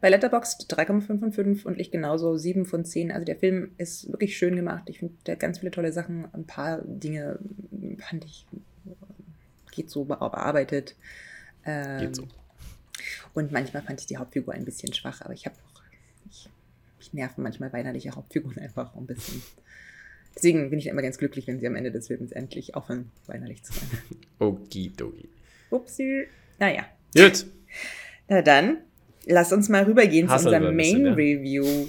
Bei 0.00 0.08
Letterboxd 0.08 0.72
3,5 0.72 1.00
von 1.00 1.32
5 1.32 1.66
und 1.66 1.80
ich 1.80 1.90
genauso 1.90 2.36
7 2.36 2.64
von 2.64 2.84
10. 2.84 3.10
Also 3.10 3.24
der 3.24 3.36
Film 3.36 3.72
ist 3.76 4.10
wirklich 4.12 4.36
schön 4.36 4.54
gemacht. 4.54 4.84
Ich 4.86 5.00
finde, 5.00 5.14
der 5.26 5.32
hat 5.32 5.40
ganz 5.40 5.58
viele 5.58 5.72
tolle 5.72 5.92
Sachen. 5.92 6.28
Ein 6.32 6.46
paar 6.46 6.82
Dinge 6.84 7.40
fand 7.98 8.24
ich, 8.24 8.46
geht 9.70 9.90
so 9.90 10.04
bearbeitet. 10.04 10.96
Ähm, 11.64 12.00
geht 12.00 12.16
so. 12.16 12.28
Und 13.34 13.52
manchmal 13.52 13.82
fand 13.82 14.00
ich 14.00 14.06
die 14.06 14.16
Hauptfigur 14.16 14.54
ein 14.54 14.64
bisschen 14.64 14.92
schwach, 14.92 15.20
aber 15.22 15.32
ich 15.32 15.46
habe 15.46 15.56
auch, 15.56 15.82
ich, 16.30 16.48
ich 16.98 17.12
nerven 17.12 17.42
manchmal 17.42 17.72
weinerliche 17.72 18.10
Hauptfiguren 18.12 18.58
einfach 18.62 18.94
ein 18.94 19.06
bisschen. 19.06 19.42
Deswegen 20.34 20.70
bin 20.70 20.78
ich 20.78 20.86
immer 20.86 21.02
ganz 21.02 21.18
glücklich, 21.18 21.46
wenn 21.46 21.58
sie 21.58 21.66
am 21.66 21.74
Ende 21.74 21.90
des 21.90 22.06
Films 22.06 22.32
endlich 22.32 22.74
aufhören, 22.74 23.10
weinerlich 23.26 23.62
zu 23.62 23.72
sein. 23.72 23.88
Okidoki. 24.38 25.28
Upsi. 25.70 26.26
Naja. 26.58 26.84
Gut. 27.14 27.46
Na 28.28 28.42
dann, 28.42 28.78
lass 29.26 29.52
uns 29.52 29.68
mal 29.68 29.84
rübergehen 29.84 30.32
Hustle 30.32 30.50
zu 30.50 30.56
unserem 30.56 30.76
Main 30.76 31.02
bisschen, 31.02 31.14
Review. 31.14 31.88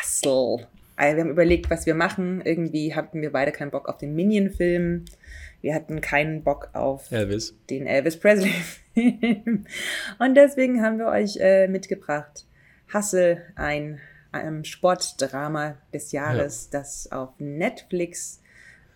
Hustle. 0.00 0.68
Also 0.96 1.16
wir 1.16 1.24
haben 1.24 1.30
überlegt, 1.30 1.70
was 1.70 1.86
wir 1.86 1.94
machen. 1.94 2.42
Irgendwie 2.44 2.94
hatten 2.94 3.22
wir 3.22 3.32
beide 3.32 3.52
keinen 3.52 3.70
Bock 3.70 3.88
auf 3.88 3.98
den 3.98 4.14
Minion-Film. 4.14 5.04
Wir 5.60 5.74
hatten 5.74 6.00
keinen 6.00 6.42
Bock 6.44 6.70
auf 6.72 7.10
Elvis. 7.10 7.56
den 7.68 7.86
Elvis 7.86 8.18
Presley-Film. 8.18 9.66
Und 10.18 10.34
deswegen 10.34 10.82
haben 10.82 10.98
wir 10.98 11.06
euch 11.06 11.36
äh, 11.38 11.68
mitgebracht 11.68 12.46
Hustle, 12.92 13.42
ein, 13.56 14.00
ein 14.32 14.64
Sportdrama 14.64 15.76
des 15.92 16.12
Jahres, 16.12 16.70
ja. 16.72 16.78
das 16.78 17.10
auf 17.12 17.30
Netflix 17.38 18.40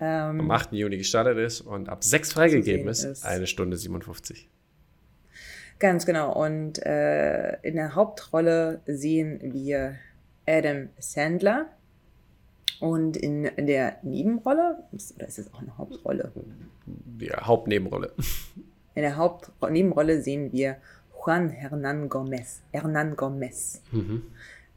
ähm, 0.03 0.41
am 0.41 0.51
8. 0.51 0.73
Juni 0.73 0.99
gestartet 0.99 1.39
ist 1.39 1.61
und 1.61 1.89
ab 1.89 2.03
6 2.03 2.33
freigegeben 2.33 2.89
ist. 2.89 3.05
ist. 3.05 3.25
Eine 3.25 3.47
Stunde 3.47 3.77
57. 3.77 4.49
Ganz 5.79 6.07
genau. 6.07 6.33
Und 6.33 6.85
äh, 6.85 7.61
in 7.63 7.77
der 7.77 7.95
Hauptrolle 7.95 8.81
sehen 8.87 9.39
wir 9.53 9.97
Adam 10.47 10.89
Sandler. 10.99 11.67
Und 12.81 13.17
in 13.17 13.43
der 13.67 13.99
Nebenrolle, 14.03 14.85
oder 14.91 15.27
ist 15.27 15.39
das 15.39 15.53
auch 15.53 15.61
eine 15.61 15.77
Hauptrolle? 15.79 16.33
Ja, 17.19 17.47
Hauptnebenrolle. 17.47 18.13
In 18.95 19.03
der 19.03 19.17
Hauptnebenrolle 19.17 20.21
sehen 20.23 20.53
wir 20.53 20.77
Juan 21.25 21.51
Hernan 21.51 22.09
Gomez. 22.09 22.63
Hernan 22.73 23.17
Gomez. 23.17 23.83
Mhm. 23.93 24.23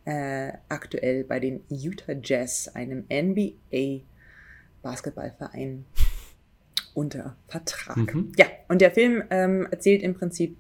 Äh, 0.06 0.54
aktuell 0.70 1.24
bei 1.24 1.40
den 1.40 1.64
Utah 1.70 2.14
Jazz, 2.22 2.70
einem 2.70 3.06
NBA 3.12 4.04
Basketballverein 4.84 5.86
unter 6.94 7.36
Vertrag. 7.48 7.98
Mhm. 7.98 8.32
Ja, 8.38 8.46
und 8.68 8.82
der 8.82 8.92
Film 8.92 9.24
ähm, 9.32 9.68
erzählt 9.72 10.04
im 10.04 10.14
Prinzip 10.14 10.58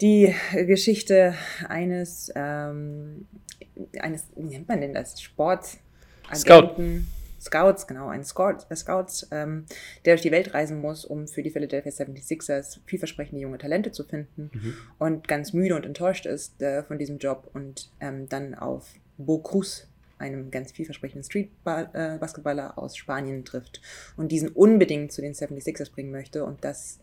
die 0.00 0.34
Geschichte 0.52 1.34
eines, 1.68 2.30
ähm, 2.34 3.26
eines, 3.98 4.26
wie 4.36 4.44
nennt 4.44 4.68
man 4.68 4.80
denn 4.80 4.92
das? 4.92 5.20
Sport. 5.20 5.78
Scout. 6.34 6.74
Scouts, 7.46 7.86
genau, 7.86 8.08
ein 8.08 8.24
Scout, 8.24 8.66
äh, 8.68 8.76
Scouts, 8.76 9.28
ähm, 9.30 9.66
der 10.04 10.14
durch 10.14 10.22
die 10.22 10.32
Welt 10.32 10.52
reisen 10.52 10.80
muss, 10.80 11.04
um 11.04 11.28
für 11.28 11.42
die 11.42 11.50
Philadelphia 11.50 11.92
76ers 11.92 12.80
vielversprechende 12.86 13.40
junge 13.40 13.58
Talente 13.58 13.92
zu 13.92 14.04
finden 14.04 14.50
mhm. 14.52 14.74
und 14.98 15.28
ganz 15.28 15.52
müde 15.52 15.76
und 15.76 15.86
enttäuscht 15.86 16.26
ist 16.26 16.60
äh, 16.60 16.82
von 16.82 16.98
diesem 16.98 17.18
Job 17.18 17.50
und 17.54 17.90
ähm, 18.00 18.28
dann 18.28 18.54
auf 18.54 18.88
Bo 19.16 19.38
Cruz, 19.38 19.86
einem 20.18 20.50
ganz 20.50 20.72
vielversprechenden 20.72 21.24
Street-Basketballer 21.24 22.74
äh, 22.76 22.80
aus 22.80 22.96
Spanien 22.96 23.44
trifft 23.44 23.80
und 24.16 24.32
diesen 24.32 24.48
unbedingt 24.48 25.12
zu 25.12 25.20
den 25.20 25.34
76ers 25.34 25.92
bringen 25.92 26.10
möchte 26.10 26.44
und 26.44 26.64
das 26.64 26.98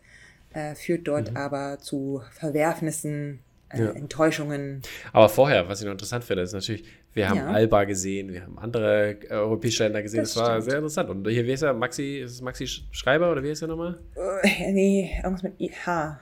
äh, 0.52 0.74
führt 0.74 1.06
dort 1.06 1.30
mhm. 1.30 1.36
aber 1.36 1.78
zu 1.78 2.22
Verwerfnissen, 2.32 3.40
äh, 3.70 3.84
ja. 3.84 3.90
Enttäuschungen. 3.92 4.82
Aber 5.12 5.28
vorher, 5.28 5.68
was 5.68 5.80
ich 5.80 5.86
noch 5.86 5.92
interessant 5.92 6.24
finde, 6.24 6.42
ist 6.42 6.52
natürlich, 6.52 6.84
wir 7.14 7.28
haben 7.28 7.36
ja. 7.38 7.46
Alba 7.46 7.84
gesehen, 7.84 8.32
wir 8.32 8.42
haben 8.42 8.58
andere 8.58 9.12
äh, 9.22 9.34
europäische 9.34 9.84
Länder 9.84 10.02
gesehen. 10.02 10.20
Das, 10.20 10.34
das 10.34 10.42
war 10.42 10.60
sehr 10.60 10.74
interessant. 10.74 11.10
Und 11.10 11.28
hier, 11.28 11.44
wie 11.46 11.52
ist 11.52 11.62
er? 11.62 11.72
Maxi, 11.72 12.18
ist 12.18 12.32
es 12.32 12.42
Maxi 12.42 12.66
Schreiber 12.66 13.30
oder 13.30 13.42
wie 13.42 13.50
ist 13.50 13.62
er 13.62 13.68
nochmal? 13.68 14.00
Uh, 14.16 14.46
nee, 14.72 15.12
irgendwas 15.16 15.44
mit 15.44 15.54
H. 15.86 16.20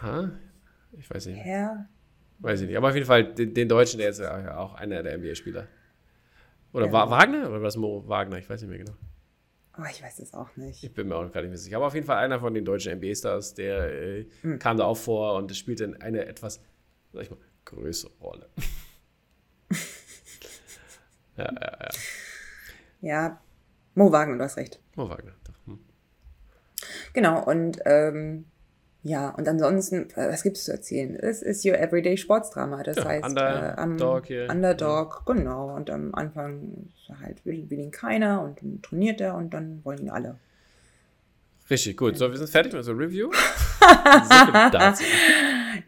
H? 0.00 0.30
Ich 0.92 1.08
weiß 1.08 1.26
nicht. 1.26 1.38
Herr? 1.38 1.88
Weiß 2.40 2.60
ich 2.60 2.66
nicht. 2.66 2.76
Aber 2.76 2.88
auf 2.88 2.94
jeden 2.94 3.06
Fall 3.06 3.32
den, 3.32 3.54
den 3.54 3.68
Deutschen, 3.68 3.98
der 3.98 4.10
ist 4.10 4.20
ja 4.20 4.56
auch 4.56 4.74
einer 4.74 5.02
der 5.02 5.18
NBA-Spieler. 5.18 5.68
Oder 6.72 6.86
ja. 6.86 7.10
Wagner? 7.10 7.48
Oder 7.48 7.62
was 7.62 7.76
Mo 7.76 8.06
Wagner? 8.06 8.38
Ich 8.38 8.50
weiß 8.50 8.60
nicht 8.62 8.70
mehr 8.70 8.78
genau. 8.78 8.96
Oh, 9.78 9.84
ich 9.90 10.02
weiß 10.02 10.18
es 10.18 10.34
auch 10.34 10.56
nicht. 10.56 10.82
Ich 10.82 10.92
bin 10.92 11.08
mir 11.08 11.16
auch 11.16 11.30
gar 11.30 11.42
nicht 11.42 11.50
mehr 11.50 11.58
sicher. 11.58 11.76
Aber 11.76 11.86
auf 11.86 11.94
jeden 11.94 12.06
Fall 12.06 12.16
einer 12.16 12.40
von 12.40 12.54
den 12.54 12.64
deutschen 12.64 12.98
NBA-Stars, 12.98 13.54
der 13.54 13.92
äh, 13.92 14.26
hm. 14.40 14.58
kam 14.58 14.76
da 14.76 14.84
auch 14.84 14.96
vor 14.96 15.36
und 15.36 15.54
spielte 15.54 15.94
eine 16.00 16.26
etwas, 16.26 16.62
sag 17.12 17.22
ich 17.22 17.30
mal, 17.30 17.38
größere 17.64 18.12
Rolle. 18.20 18.48
Ja, 21.36 21.52
ja, 21.52 21.78
ja. 21.80 21.88
Ja, 23.00 23.40
Mo 23.94 24.10
Wagner, 24.12 24.36
du 24.36 24.44
hast 24.44 24.56
recht. 24.56 24.80
Mo 24.94 25.08
Wagner. 25.08 25.32
Hm. 25.66 25.78
Genau, 27.12 27.44
und 27.44 27.78
ähm, 27.84 28.46
ja, 29.02 29.30
und 29.30 29.46
ansonsten, 29.46 30.10
äh, 30.16 30.32
was 30.32 30.42
gibt 30.42 30.56
es 30.56 30.64
zu 30.64 30.72
erzählen? 30.72 31.14
Es 31.14 31.40
ist 31.40 31.64
your 31.64 31.78
everyday 31.78 32.16
Sportsdrama. 32.16 32.82
Das 32.82 32.96
ja, 32.96 33.04
heißt, 33.04 33.24
Underdog, 33.24 34.30
äh, 34.30 34.48
Underdog, 34.50 35.22
ja. 35.26 35.34
genau. 35.34 35.76
Und 35.76 35.90
am 35.90 36.12
Anfang 36.14 36.90
halt 37.20 37.44
will, 37.46 37.70
will 37.70 37.78
ihn 37.78 37.92
keiner 37.92 38.42
und 38.42 38.60
dann 38.60 38.82
trainiert 38.82 39.20
er 39.20 39.36
und 39.36 39.54
dann 39.54 39.84
wollen 39.84 40.00
ihn 40.00 40.10
alle. 40.10 40.40
Richtig, 41.70 41.96
gut. 41.96 42.16
So, 42.16 42.30
wir 42.30 42.36
sind 42.36 42.50
fertig 42.50 42.72
mit 42.72 42.78
unserer 42.78 42.98
Review. 42.98 43.30
dazu. 44.72 45.04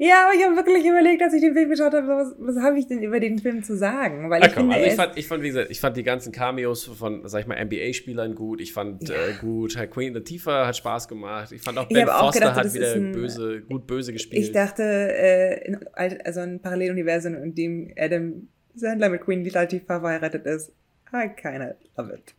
Ja, 0.01 0.27
aber 0.27 0.39
ich 0.39 0.45
habe 0.45 0.55
wirklich 0.55 0.87
überlegt, 0.87 1.21
als 1.23 1.35
ich 1.35 1.41
den 1.41 1.55
Film 1.55 1.71
geschaut 1.71 1.93
habe, 1.93 2.07
was, 2.07 2.35
was 2.39 2.63
habe 2.63 2.79
ich 2.79 2.87
denn 2.87 3.03
über 3.03 3.19
den 3.19 3.39
Film 3.39 3.65
zu 3.65 3.77
sagen? 3.77 4.31
Weil 4.31 4.47
ich, 4.47 4.55
komm, 4.55 4.71
finde, 4.71 4.77
also 4.77 4.87
ich, 4.87 4.95
fand, 4.95 5.19
ich 5.19 5.27
fand, 5.27 5.43
wie 5.43 5.49
gesagt, 5.49 5.71
ich 5.71 5.81
fand 5.81 5.97
die 5.97 6.05
ganzen 6.05 6.31
Cameos 6.31 6.85
von, 6.85 7.27
sag 7.27 7.41
ich 7.41 7.47
mal, 7.49 7.63
NBA-Spielern 7.65 8.37
gut. 8.37 8.61
Ich 8.61 8.73
fand 8.73 9.09
ja. 9.09 9.17
äh, 9.17 9.35
gut, 9.41 9.77
Queen 9.91 10.15
Latifah 10.15 10.69
hat 10.69 10.77
Spaß 10.77 11.09
gemacht. 11.09 11.51
Ich 11.51 11.63
fand 11.63 11.79
auch 11.79 11.89
Ben 11.89 12.07
Foster 12.07 12.23
auch 12.23 12.33
gedacht, 12.33 12.57
hat 12.57 12.75
wieder 12.75 12.93
ein, 12.95 13.11
böse, 13.11 13.63
gut 13.63 13.89
böse 13.89 14.13
gespielt. 14.13 14.41
Ich 14.41 14.53
dachte, 14.53 14.85
äh, 14.85 15.67
in, 15.67 15.79
also 15.97 16.41
ein 16.41 16.61
Paralleluniversum, 16.61 17.35
in 17.35 17.55
dem 17.57 17.93
Adam 17.99 18.49
Sandler 18.77 19.09
mit 19.09 19.23
Queen 19.23 19.45
Latifah 19.45 19.99
verheiratet 19.99 20.47
ist. 20.47 20.73
I 21.13 21.29
kinda 21.35 21.75
love 21.97 22.13
it. 22.13 22.35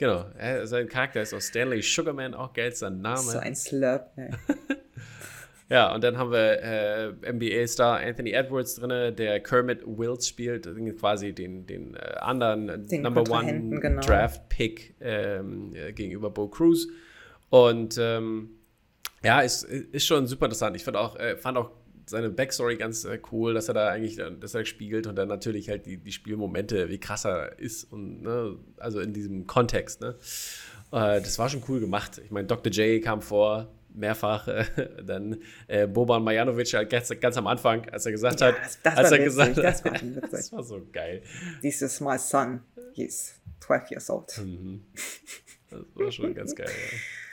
Genau, 0.00 0.24
er, 0.38 0.66
sein 0.66 0.88
Charakter 0.88 1.20
ist 1.20 1.34
auch 1.34 1.42
Stanley 1.42 1.82
Sugarman, 1.82 2.32
auch 2.32 2.54
geil, 2.54 2.72
sein 2.72 3.02
Name. 3.02 3.18
So 3.18 3.38
ein 3.38 3.54
Slurp, 3.54 4.10
ey. 4.16 4.30
Ja, 5.68 5.94
und 5.94 6.02
dann 6.02 6.16
haben 6.16 6.32
wir 6.32 6.62
äh, 6.62 7.32
NBA-Star 7.32 8.00
Anthony 8.00 8.32
Edwards 8.32 8.76
drin, 8.76 9.14
der 9.14 9.38
Kermit 9.40 9.82
Wills 9.86 10.26
spielt, 10.26 10.66
quasi 10.98 11.32
den, 11.32 11.64
den 11.64 11.94
äh, 11.94 12.16
anderen 12.18 12.88
den 12.88 13.02
Number 13.02 13.22
One 13.30 13.78
genau. 13.78 14.00
Draft 14.00 14.48
Pick 14.48 14.96
ähm, 15.00 15.72
äh, 15.76 15.92
gegenüber 15.92 16.30
Bo 16.30 16.48
Cruz. 16.48 16.88
Und 17.50 17.98
ähm, 18.00 18.50
ja, 19.22 19.42
ist, 19.42 19.62
ist 19.62 20.06
schon 20.06 20.26
super 20.26 20.46
interessant. 20.46 20.74
Ich 20.74 20.82
fand 20.82 20.96
auch, 20.96 21.14
äh, 21.16 21.36
fand 21.36 21.56
auch 21.56 21.70
seine 22.10 22.28
Backstory 22.28 22.76
ganz 22.76 23.04
äh, 23.04 23.20
cool, 23.30 23.54
dass 23.54 23.68
er 23.68 23.74
da 23.74 23.88
eigentlich, 23.88 24.20
dass 24.40 24.54
er 24.54 24.64
spielt 24.64 25.06
und 25.06 25.16
dann 25.16 25.28
natürlich 25.28 25.68
halt 25.68 25.86
die, 25.86 25.96
die 25.96 26.12
Spielmomente, 26.12 26.88
wie 26.88 26.98
krass 26.98 27.24
er 27.24 27.58
ist 27.58 27.84
und 27.84 28.22
ne, 28.22 28.56
also 28.76 29.00
in 29.00 29.12
diesem 29.12 29.46
Kontext, 29.46 30.00
ne. 30.00 30.16
Äh, 30.92 31.20
das 31.20 31.38
war 31.38 31.48
schon 31.48 31.62
cool 31.68 31.80
gemacht. 31.80 32.20
Ich 32.24 32.30
meine, 32.30 32.48
Dr. 32.48 32.72
J 32.72 33.02
kam 33.02 33.22
vor, 33.22 33.68
mehrfach 33.94 34.48
äh, 34.48 34.64
dann 35.04 35.40
äh, 35.68 35.86
Boban 35.86 36.22
Majanovic 36.22 36.72
halt 36.74 36.90
ganz, 36.90 37.08
ganz, 37.20 37.36
am 37.36 37.46
Anfang, 37.46 37.88
als 37.90 38.06
er 38.06 38.12
gesagt 38.12 38.40
ja, 38.40 38.48
hat, 38.48 38.56
das, 38.82 38.96
als 38.96 39.12
er 39.12 39.18
gesagt 39.18 39.58
das 39.58 39.84
war, 39.84 39.92
das 40.30 40.52
war 40.52 40.62
so 40.64 40.86
geil. 40.92 41.22
This 41.62 41.80
is 41.80 42.00
my 42.00 42.18
son, 42.18 42.60
he's 42.92 43.40
12 43.60 43.90
years 43.92 44.10
old. 44.10 44.36
Mhm. 44.38 44.82
Das 45.70 45.80
war 45.94 46.10
schon 46.10 46.34
ganz 46.34 46.54
geil. 46.54 46.68
Ja. 46.68 46.98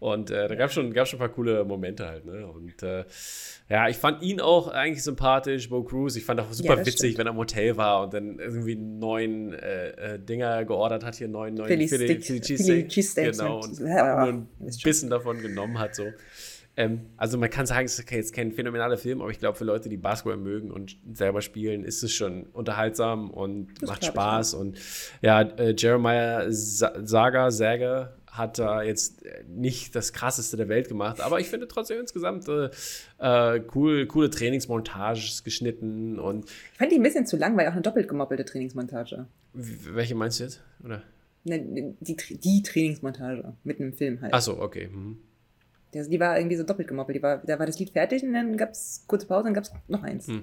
Und 0.00 0.30
äh, 0.30 0.48
da 0.48 0.54
gab 0.54 0.68
es 0.68 0.74
schon, 0.74 0.92
gab 0.92 1.06
schon 1.06 1.18
ein 1.18 1.20
paar 1.20 1.28
coole 1.30 1.64
Momente 1.64 2.06
halt. 2.06 2.24
Ne? 2.24 2.46
Und 2.46 2.82
äh, 2.82 3.04
ja, 3.68 3.88
ich 3.88 3.96
fand 3.96 4.22
ihn 4.22 4.40
auch 4.40 4.68
eigentlich 4.68 5.02
sympathisch, 5.02 5.68
Bo 5.68 5.82
Cruz. 5.82 6.16
Ich 6.16 6.24
fand 6.24 6.40
auch 6.40 6.52
super 6.52 6.74
ja, 6.74 6.80
witzig, 6.80 6.96
stimmt. 6.96 7.18
wenn 7.18 7.26
er 7.26 7.32
im 7.32 7.38
Hotel 7.38 7.76
war 7.76 8.04
und 8.04 8.14
dann 8.14 8.38
irgendwie 8.38 8.76
neun 8.76 9.52
äh, 9.54 10.14
äh 10.14 10.18
Dinger 10.18 10.64
geordert 10.64 11.04
hat, 11.04 11.14
hier 11.14 11.28
neun, 11.28 11.54
neun 11.54 11.66
Philly, 11.66 11.88
Philly, 11.88 12.20
Philly 12.20 12.88
Cheesesteaks. 12.88 13.38
Genau, 13.38 13.60
und 13.60 13.80
nur 13.80 13.88
ein 13.88 14.48
bisschen 14.60 15.10
davon 15.10 15.40
genommen 15.40 15.78
hat. 15.78 15.94
so. 15.94 16.04
Ähm, 16.76 17.06
also 17.16 17.38
man 17.38 17.50
kann 17.50 17.66
sagen, 17.66 17.86
es 17.86 17.98
ist 17.98 18.10
jetzt 18.10 18.34
kein 18.34 18.52
phänomenaler 18.52 18.96
Film, 18.96 19.20
aber 19.20 19.30
ich 19.30 19.38
glaube, 19.38 19.56
für 19.56 19.64
Leute, 19.64 19.88
die 19.88 19.96
Basketball 19.96 20.36
mögen 20.36 20.70
und 20.70 20.96
selber 21.12 21.40
spielen, 21.40 21.84
ist 21.84 22.02
es 22.02 22.12
schon 22.12 22.44
unterhaltsam 22.52 23.30
und 23.30 23.68
das 23.80 23.90
macht 23.90 24.04
Spaß. 24.04 24.54
Und 24.54 24.78
ja, 25.22 25.42
äh, 25.42 25.74
Jeremiah 25.76 26.46
Saga, 26.48 27.50
Saga 27.50 28.12
hat 28.36 28.58
da 28.58 28.82
jetzt 28.82 29.22
nicht 29.46 29.94
das 29.94 30.12
krasseste 30.12 30.56
der 30.56 30.68
Welt 30.68 30.88
gemacht, 30.88 31.20
aber 31.20 31.38
ich 31.38 31.48
finde 31.48 31.68
trotzdem 31.68 32.00
insgesamt 32.00 32.48
äh, 32.48 32.70
äh, 33.18 33.62
cool, 33.74 34.06
coole 34.06 34.28
Trainingsmontages 34.28 35.44
geschnitten 35.44 36.18
und. 36.18 36.50
Ich 36.72 36.78
fand 36.78 36.90
die 36.90 36.96
ein 36.96 37.02
bisschen 37.02 37.26
zu 37.26 37.36
lang, 37.36 37.56
weil 37.56 37.68
auch 37.68 37.72
eine 37.72 37.82
doppelt 37.82 38.08
gemoppelte 38.08 38.44
Trainingsmontage. 38.44 39.26
Welche 39.52 40.14
meinst 40.14 40.40
du 40.40 40.44
jetzt? 40.44 40.62
Oder? 40.84 41.02
Ne, 41.44 41.94
die, 42.00 42.16
die 42.16 42.62
Trainingsmontage 42.62 43.54
mit 43.62 43.80
einem 43.80 43.92
Film 43.92 44.20
halt. 44.20 44.34
Ach 44.34 44.42
so, 44.42 44.60
okay. 44.60 44.88
Mhm. 44.88 45.18
Die, 45.92 46.02
die 46.08 46.18
war 46.18 46.36
irgendwie 46.36 46.56
so 46.56 46.64
doppelt 46.64 46.88
gemoppelt. 46.88 47.16
Die 47.16 47.22
war, 47.22 47.38
da 47.38 47.58
war 47.58 47.66
das 47.66 47.78
Lied 47.78 47.90
fertig 47.90 48.22
und 48.24 48.32
dann 48.32 48.56
gab 48.56 48.70
es 48.70 49.04
kurze 49.06 49.26
Pause 49.26 49.40
und 49.40 49.44
dann 49.46 49.54
gab 49.54 49.64
es 49.64 49.72
noch 49.86 50.02
eins. 50.02 50.26
Mhm. 50.26 50.42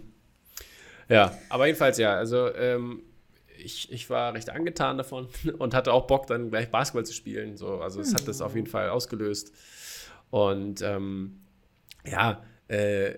Ja, 1.10 1.38
aber 1.50 1.66
jedenfalls 1.66 1.98
ja. 1.98 2.16
Also 2.16 2.54
ähm, 2.56 3.02
ich, 3.64 3.92
ich 3.92 4.10
war 4.10 4.34
recht 4.34 4.50
angetan 4.50 4.98
davon 4.98 5.28
und 5.58 5.74
hatte 5.74 5.94
auch 5.94 6.08
Bock, 6.08 6.28
dann 6.28 6.50
gleich 6.50 6.70
Basketball 6.70 7.06
zu 7.06 7.14
spielen. 7.14 7.58
So, 7.58 7.80
also 7.80 8.02
es 8.02 8.14
hat 8.14 8.28
das 8.28 8.42
auf 8.42 8.56
jeden 8.56 8.68
Fall 8.68 8.90
ausgelöst. 8.90 9.54
Und 10.30 10.82
ähm, 10.82 11.42
ja, 12.06 12.44
äh, 12.68 13.16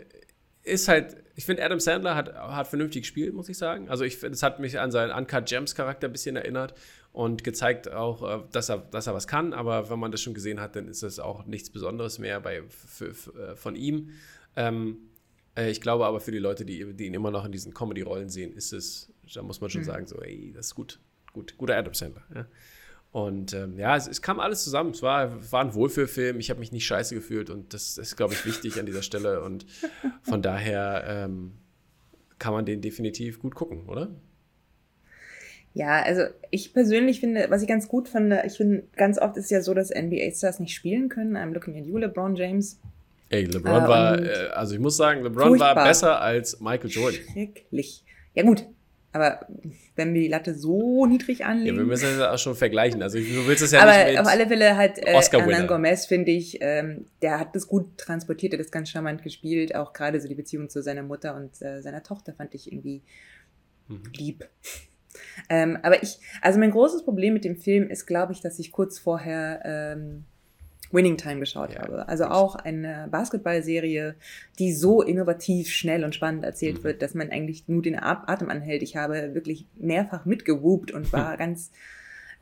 ist 0.64 0.88
halt, 0.88 1.18
ich 1.36 1.46
finde, 1.46 1.64
Adam 1.64 1.80
Sandler 1.80 2.16
hat, 2.16 2.34
hat 2.34 2.68
vernünftig 2.68 3.04
gespielt, 3.04 3.34
muss 3.34 3.50
ich 3.50 3.58
sagen. 3.58 3.90
Also 3.90 4.04
ich 4.04 4.18
finde, 4.18 4.36
es 4.36 4.44
hat 4.44 4.60
mich 4.60 4.80
an 4.80 4.92
seinen 4.92 5.12
Uncut 5.12 5.46
Gems 5.46 5.76
Charakter 5.76 6.08
ein 6.08 6.12
bisschen 6.12 6.36
erinnert 6.36 6.74
und 7.12 7.44
gezeigt 7.44 7.92
auch, 7.92 8.24
äh, 8.24 8.44
dass 8.52 8.70
er, 8.70 8.80
dass 8.80 9.08
er 9.08 9.14
was 9.14 9.28
kann. 9.28 9.54
Aber 9.54 9.90
wenn 9.90 10.00
man 10.00 10.12
das 10.12 10.22
schon 10.22 10.34
gesehen 10.34 10.60
hat, 10.60 10.76
dann 10.76 10.88
ist 10.88 11.04
das 11.04 11.20
auch 11.20 11.46
nichts 11.46 11.70
Besonderes 11.70 12.20
mehr 12.20 12.40
bei, 12.40 12.64
für, 12.68 13.14
für, 13.14 13.52
äh, 13.52 13.56
von 13.56 13.76
ihm. 13.76 14.10
Ähm, 14.56 15.10
äh, 15.56 15.70
ich 15.70 15.82
glaube 15.82 16.06
aber 16.06 16.20
für 16.20 16.32
die 16.32 16.40
Leute, 16.40 16.66
die, 16.66 16.94
die 16.94 17.06
ihn 17.06 17.14
immer 17.14 17.32
noch 17.32 17.46
in 17.46 17.52
diesen 17.52 17.74
Comedy-Rollen 17.74 18.30
sehen, 18.30 18.54
ist 18.54 18.74
es, 18.74 19.13
da 19.34 19.42
muss 19.42 19.62
man 19.62 19.70
schon 19.70 19.82
mhm. 19.82 19.86
sagen, 19.86 20.08
so, 20.08 20.22
ey, 20.22 20.52
das 20.56 20.68
ist 20.68 20.76
gut, 20.76 21.00
gut, 21.34 21.58
guter 21.58 21.78
Adam 21.78 21.94
Sandler. 21.94 22.24
Ja. 22.34 22.46
Und 23.12 23.54
ähm, 23.54 23.78
ja, 23.78 23.96
es, 23.96 24.08
es, 24.08 24.24
kam 24.24 24.40
alles 24.40 24.64
zusammen. 24.64 24.90
Es 24.90 25.04
war, 25.04 25.52
war 25.52 25.62
ein 25.62 25.76
Wohlfühlfilm. 25.76 26.40
Ich 26.40 26.50
habe 26.50 26.60
mich 26.60 26.72
nicht 26.72 26.88
scheiße 26.88 27.14
gefühlt 27.14 27.52
und 27.52 27.74
das, 27.74 28.00
ist, 28.00 28.16
glaube 28.18 28.34
ich, 28.34 28.44
wichtig 28.44 28.80
an 28.80 28.88
dieser 28.88 29.04
Stelle. 29.04 29.44
Und 29.44 29.68
von 30.24 30.42
daher 30.42 31.04
ähm, 31.08 31.52
kann 32.40 32.54
man 32.54 32.66
den 32.66 32.82
definitiv 32.82 33.40
gut 33.40 33.54
gucken, 33.54 33.88
oder? 33.88 34.10
Ja, 35.76 36.02
also 36.02 36.24
ich 36.50 36.74
persönlich 36.74 37.20
finde, 37.20 37.48
was 37.50 37.62
ich 37.62 37.68
ganz 37.68 37.88
gut 37.88 38.10
finde, 38.10 38.44
ich 38.46 38.58
finde, 38.58 38.84
ganz 38.96 39.20
oft 39.20 39.38
ist 39.38 39.52
ja 39.52 39.62
so, 39.62 39.76
dass 39.76 39.90
NBA-Stars 39.90 40.60
nicht 40.60 40.74
spielen 40.74 41.10
können. 41.10 41.38
I'm 41.38 41.54
looking 41.54 41.80
at 41.80 41.86
you, 41.86 41.98
LeBron 41.98 42.36
James. 42.36 42.80
Ey, 43.30 43.46
LeBron 43.46 43.84
äh, 43.84 43.88
war, 43.88 44.20
äh, 44.20 44.48
also 44.54 44.74
ich 44.74 44.80
muss 44.80 44.98
sagen, 44.98 45.22
LeBron 45.24 45.50
furchtbar. 45.50 45.76
war 45.76 45.86
besser 45.86 46.20
als 46.20 46.60
Michael 46.60 46.90
Jordan. 46.90 47.22
Schrecklich. 47.32 48.04
Ja 48.34 48.44
gut, 48.44 48.66
aber 49.14 49.46
wenn 49.96 50.14
wir 50.14 50.22
die 50.22 50.28
Latte 50.28 50.56
so 50.56 51.06
niedrig 51.06 51.46
anlegen. 51.46 51.76
Ja, 51.76 51.82
wir 51.82 51.88
müssen 51.88 52.18
das 52.18 52.28
auch 52.28 52.38
schon 52.40 52.56
vergleichen. 52.56 53.04
Also 53.04 53.20
du 53.20 53.48
willst 53.48 53.62
es 53.62 53.72
ja 53.72 53.82
aber 53.82 53.96
nicht 53.96 54.08
mit 54.08 54.20
auf 54.20 54.28
alle 54.28 54.48
Fälle 54.48 54.76
hat 54.76 54.98
äh, 54.98 55.22
Hernan 55.22 55.68
Gomez, 55.68 56.08
finde 56.08 56.32
ich, 56.32 56.58
ähm, 56.62 57.06
der 57.22 57.40
hat 57.40 57.56
das 57.56 57.68
gut 57.68 57.98
transportiert, 57.98 58.54
der 58.54 58.60
hat 58.60 58.66
das 58.66 58.72
ganz 58.72 58.90
charmant 58.90 59.22
gespielt. 59.22 59.76
Auch 59.76 59.94
gerade 59.94 60.20
so 60.20 60.28
die 60.28 60.36
Beziehung 60.36 60.68
zu 60.68 60.82
seiner 60.82 61.04
Mutter 61.04 61.36
und 61.36 61.62
äh, 61.62 61.82
seiner 61.82 62.02
Tochter 62.02 62.34
fand 62.34 62.56
ich 62.56 62.72
irgendwie 62.72 63.04
mhm. 63.88 64.02
lieb. 64.18 64.50
ähm, 65.48 65.78
aber 65.84 66.02
ich, 66.02 66.18
also 66.42 66.60
mein 66.60 66.72
großes 66.72 67.06
Problem 67.06 67.36
mit 67.36 67.46
dem 67.46 67.56
Film 67.56 67.90
ist, 67.90 68.08
glaube 68.08 68.34
ich, 68.34 68.42
dass 68.42 68.58
ich 68.58 68.72
kurz 68.72 68.98
vorher 68.98 69.62
ähm, 69.64 70.26
Winning 70.94 71.18
Time 71.18 71.40
geschaut 71.40 71.74
ja, 71.74 71.82
habe. 71.82 72.08
Also 72.08 72.26
auch 72.26 72.56
eine 72.56 73.08
Basketballserie, 73.12 74.16
die 74.60 74.74
so 74.74 75.02
innovativ, 75.02 75.70
schnell 75.70 76.04
und 76.04 76.16
spannend 76.16 76.46
erzählt 76.46 76.80
mhm. 76.80 76.84
wird, 76.84 77.02
dass 77.02 77.16
man 77.16 77.30
eigentlich 77.30 77.68
nur 77.68 77.82
den 77.82 78.00
Atem 78.00 78.50
anhält. 78.50 78.84
Ich 78.84 78.96
habe 78.96 79.34
wirklich 79.34 79.66
mehrfach 79.76 80.26
mitgewoopt 80.26 80.92
und 80.92 81.12
war 81.12 81.36
ganz 81.38 81.72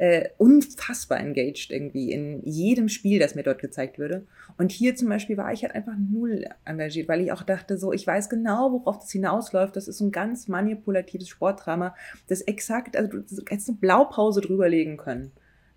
äh, 0.01 0.29
unfassbar 0.39 1.19
engaged 1.19 1.69
irgendwie 1.69 2.11
in 2.11 2.41
jedem 2.43 2.89
Spiel, 2.89 3.19
das 3.19 3.35
mir 3.35 3.43
dort 3.43 3.61
gezeigt 3.61 3.99
würde. 3.99 4.25
Und 4.57 4.71
hier 4.71 4.95
zum 4.95 5.09
Beispiel 5.09 5.37
war 5.37 5.53
ich 5.53 5.61
halt 5.61 5.75
einfach 5.75 5.93
null 5.95 6.45
engagiert, 6.65 7.07
weil 7.07 7.21
ich 7.21 7.31
auch 7.31 7.43
dachte, 7.43 7.77
so, 7.77 7.93
ich 7.93 8.07
weiß 8.07 8.27
genau, 8.27 8.71
worauf 8.71 8.97
das 8.97 9.11
hinausläuft. 9.11 9.75
Das 9.75 9.87
ist 9.87 9.99
so 9.99 10.05
ein 10.05 10.11
ganz 10.11 10.47
manipulatives 10.47 11.29
Sportdrama, 11.29 11.95
das 12.27 12.41
exakt, 12.41 12.97
also 12.97 13.11
du 13.11 13.19
hättest 13.47 13.69
eine 13.69 13.77
Blaupause 13.77 14.41
drüberlegen 14.41 14.97
können. 14.97 15.31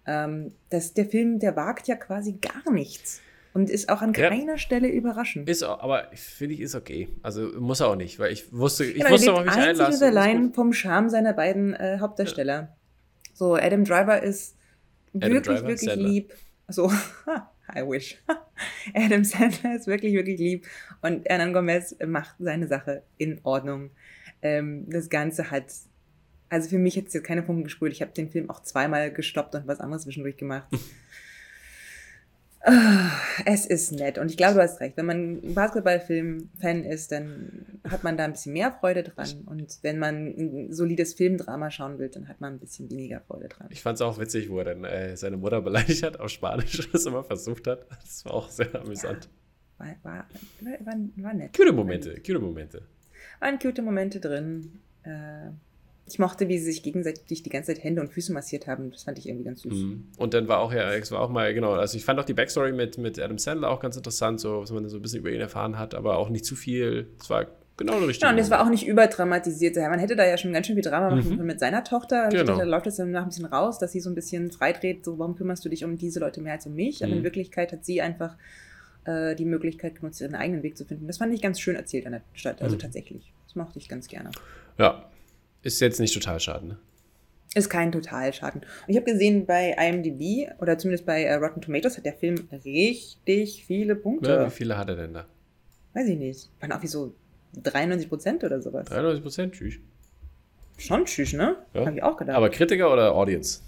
Ähm, 0.06 0.52
das, 0.70 0.94
der 0.94 1.06
Film, 1.06 1.38
der 1.38 1.56
wagt 1.56 1.88
ja 1.88 1.96
quasi 1.96 2.34
gar 2.34 2.72
nichts. 2.72 3.20
Und 3.54 3.70
ist 3.70 3.88
auch 3.88 4.02
an 4.02 4.12
keiner 4.12 4.52
ja. 4.52 4.58
Stelle 4.58 4.88
überraschend. 4.88 5.48
Ist 5.48 5.62
auch, 5.62 5.80
aber 5.80 6.08
finde 6.14 6.54
ich, 6.54 6.60
ist 6.60 6.74
okay. 6.74 7.08
Also 7.22 7.52
muss 7.60 7.78
er 7.78 7.86
auch 7.86 7.96
nicht, 7.96 8.18
weil 8.18 8.32
ich 8.32 8.52
wusste, 8.52 8.84
ich 8.84 8.96
genau, 8.96 9.10
wusste, 9.10 9.32
worauf 9.32 9.46
ich 9.46 9.52
einlasse. 9.52 9.92
ist 9.92 10.02
allein 10.02 10.52
vom 10.52 10.72
Charme 10.72 11.08
seiner 11.08 11.32
beiden 11.32 11.72
äh, 11.72 11.98
Hauptdarsteller. 12.00 12.54
Ja. 12.54 12.76
So, 13.32 13.54
Adam 13.54 13.84
Driver 13.84 14.20
ist 14.20 14.56
Adam 15.14 15.30
wirklich, 15.30 15.56
Driver, 15.58 15.68
wirklich 15.68 15.90
Sandler. 15.90 16.08
lieb. 16.08 16.34
So, 16.66 16.90
I 17.74 17.82
wish. 17.82 18.20
Adam 18.94 19.22
Sandler 19.22 19.76
ist 19.76 19.86
wirklich, 19.86 20.14
wirklich 20.14 20.38
lieb. 20.38 20.66
Und 21.00 21.24
Hernan 21.28 21.52
Gomez 21.52 21.96
macht 22.04 22.34
seine 22.40 22.66
Sache 22.66 23.04
in 23.18 23.40
Ordnung. 23.44 23.90
Ähm, 24.42 24.90
das 24.90 25.08
Ganze 25.10 25.52
hat 25.52 25.66
also 26.54 26.68
für 26.68 26.78
mich 26.78 26.96
hat 26.96 27.08
es 27.08 27.14
jetzt 27.14 27.24
keine 27.24 27.42
Funken 27.42 27.64
gespult. 27.64 27.92
Ich 27.92 28.00
habe 28.00 28.12
den 28.12 28.30
Film 28.30 28.48
auch 28.48 28.62
zweimal 28.62 29.12
gestoppt 29.12 29.56
und 29.56 29.66
was 29.66 29.80
anderes 29.80 30.04
zwischendurch 30.04 30.36
gemacht. 30.36 30.68
Ah, 32.66 33.10
es 33.44 33.66
ist 33.66 33.92
nett 33.92 34.16
und 34.16 34.30
ich 34.30 34.38
glaube, 34.38 34.54
du 34.54 34.62
hast 34.62 34.80
recht. 34.80 34.96
Wenn 34.96 35.04
man 35.04 35.54
Basketballfilm-Fan 35.54 36.84
ist, 36.84 37.12
dann 37.12 37.80
hat 37.86 38.04
man 38.04 38.16
da 38.16 38.24
ein 38.24 38.32
bisschen 38.32 38.54
mehr 38.54 38.72
Freude 38.72 39.02
dran. 39.02 39.42
Und 39.44 39.80
wenn 39.82 39.98
man 39.98 40.28
ein 40.28 40.72
solides 40.72 41.12
Filmdrama 41.12 41.70
schauen 41.70 41.98
will, 41.98 42.08
dann 42.08 42.26
hat 42.26 42.40
man 42.40 42.54
ein 42.54 42.58
bisschen 42.58 42.90
weniger 42.90 43.20
Freude 43.20 43.48
dran. 43.48 43.66
Ich 43.68 43.82
fand 43.82 43.96
es 43.96 44.00
auch 44.00 44.18
witzig, 44.18 44.48
wo 44.48 44.60
er 44.60 44.64
dann 44.64 44.84
äh, 44.84 45.14
seine 45.14 45.36
Mutter 45.36 45.60
beleidigt 45.60 46.02
hat 46.04 46.18
auf 46.20 46.30
Spanisch, 46.30 46.88
das 46.90 47.04
immer 47.04 47.22
versucht 47.22 47.66
hat. 47.66 47.86
Das 48.00 48.24
war 48.24 48.32
auch 48.32 48.48
sehr 48.48 48.74
amüsant. 48.74 49.28
Ja, 49.78 49.86
war, 49.86 49.96
war, 50.02 50.26
war, 50.86 50.94
war, 51.16 51.34
nett. 51.34 51.54
Cute 51.54 51.72
Momente, 51.72 52.14
cute 52.26 52.40
Momente. 52.40 52.80
Waren 53.40 53.58
cute 53.58 53.82
Momente 53.82 54.20
drin. 54.20 54.80
Äh, 55.02 55.50
ich 56.06 56.18
mochte, 56.18 56.48
wie 56.48 56.58
sie 56.58 56.66
sich 56.66 56.82
gegenseitig 56.82 57.42
die 57.42 57.50
ganze 57.50 57.72
Zeit 57.72 57.82
Hände 57.82 58.02
und 58.02 58.12
Füße 58.12 58.32
massiert 58.32 58.66
haben. 58.66 58.90
Das 58.90 59.04
fand 59.04 59.18
ich 59.18 59.26
irgendwie 59.26 59.44
ganz 59.44 59.62
süß. 59.62 59.72
Mhm. 59.72 60.08
Und 60.18 60.34
dann 60.34 60.48
war 60.48 60.58
auch 60.58 60.72
ja, 60.72 60.92
es 60.92 61.10
war 61.10 61.20
auch 61.20 61.30
mal, 61.30 61.54
genau, 61.54 61.72
also 61.72 61.96
ich 61.96 62.04
fand 62.04 62.20
auch 62.20 62.24
die 62.24 62.34
Backstory 62.34 62.72
mit, 62.72 62.98
mit 62.98 63.18
Adam 63.18 63.38
Sandler 63.38 63.70
auch 63.70 63.80
ganz 63.80 63.96
interessant, 63.96 64.40
so 64.40 64.60
was 64.60 64.70
man 64.70 64.86
so 64.88 64.96
ein 64.98 65.02
bisschen 65.02 65.20
über 65.20 65.30
ihn 65.30 65.40
erfahren 65.40 65.78
hat, 65.78 65.94
aber 65.94 66.18
auch 66.18 66.28
nicht 66.28 66.44
zu 66.44 66.56
viel. 66.56 67.08
Es 67.18 67.30
war 67.30 67.46
genau 67.78 67.98
der 67.98 68.08
richtige. 68.08 68.26
Ja, 68.26 68.32
und 68.32 68.38
es 68.38 68.50
war 68.50 68.62
auch 68.62 68.68
nicht 68.68 68.86
überdramatisiert. 68.86 69.76
Man 69.76 69.98
hätte 69.98 70.14
da 70.14 70.26
ja 70.26 70.36
schon 70.36 70.52
ganz 70.52 70.66
schön 70.66 70.76
viel 70.76 70.84
Drama 70.84 71.10
machen 71.10 71.30
mhm. 71.30 71.36
können 71.36 71.46
mit 71.46 71.60
seiner 71.60 71.84
Tochter. 71.84 72.28
Genau. 72.28 72.58
Da 72.58 72.64
läuft 72.64 72.86
es 72.86 72.96
dann 72.96 73.10
nach 73.10 73.22
ein 73.22 73.28
bisschen 73.28 73.46
raus, 73.46 73.78
dass 73.78 73.92
sie 73.92 74.00
so 74.00 74.10
ein 74.10 74.14
bisschen 74.14 74.50
freidreht, 74.50 75.06
so 75.06 75.18
warum 75.18 75.36
kümmerst 75.36 75.64
du 75.64 75.70
dich 75.70 75.84
um 75.84 75.96
diese 75.96 76.20
Leute 76.20 76.42
mehr 76.42 76.52
als 76.52 76.66
um 76.66 76.74
mich? 76.74 77.00
Mhm. 77.00 77.06
Aber 77.06 77.16
in 77.16 77.24
Wirklichkeit 77.24 77.72
hat 77.72 77.84
sie 77.86 78.02
einfach 78.02 78.36
äh, 79.06 79.34
die 79.34 79.46
Möglichkeit 79.46 79.94
genutzt, 79.94 80.20
ihren 80.20 80.34
eigenen 80.34 80.62
Weg 80.62 80.76
zu 80.76 80.84
finden. 80.84 81.06
Das 81.06 81.16
fand 81.16 81.32
ich 81.32 81.40
ganz 81.40 81.60
schön 81.60 81.76
erzählt 81.76 82.04
an 82.04 82.12
der 82.12 82.22
Stadt, 82.34 82.60
also 82.60 82.76
mhm. 82.76 82.80
tatsächlich. 82.80 83.32
Das 83.46 83.56
mochte 83.56 83.78
ich 83.78 83.88
ganz 83.88 84.06
gerne. 84.06 84.30
Ja, 84.76 85.04
ist 85.64 85.80
jetzt 85.80 85.98
nicht 85.98 86.14
total 86.14 86.38
schaden, 86.38 86.68
ne? 86.68 86.78
Ist 87.56 87.70
kein 87.70 87.92
Totalschaden. 87.92 88.62
Und 88.62 88.88
ich 88.88 88.96
habe 88.96 89.10
gesehen, 89.10 89.46
bei 89.46 89.76
IMDb 89.78 90.50
oder 90.60 90.76
zumindest 90.76 91.06
bei 91.06 91.36
uh, 91.36 91.40
Rotten 91.40 91.60
Tomatoes 91.60 91.96
hat 91.96 92.04
der 92.04 92.14
Film 92.14 92.48
richtig 92.64 93.64
viele 93.64 93.94
Punkte. 93.94 94.30
Ja, 94.30 94.46
wie 94.46 94.50
viele 94.50 94.76
hat 94.76 94.88
er 94.88 94.96
denn 94.96 95.14
da? 95.14 95.26
Weiß 95.92 96.08
ich 96.08 96.18
nicht. 96.18 96.50
Waren 96.60 96.72
auch 96.72 96.82
wie 96.82 96.88
so 96.88 97.14
93 97.62 98.08
Prozent 98.08 98.42
oder 98.42 98.60
sowas. 98.60 98.86
93 98.88 99.22
Prozent, 99.22 99.54
tschüss. 99.54 99.74
Schon 100.78 101.04
tschüss, 101.04 101.32
ne? 101.32 101.56
Ja. 101.72 101.86
Habe 101.86 101.96
ich 101.96 102.02
auch 102.02 102.16
gedacht. 102.16 102.36
Aber 102.36 102.50
Kritiker 102.50 102.92
oder 102.92 103.14
Audience? 103.14 103.60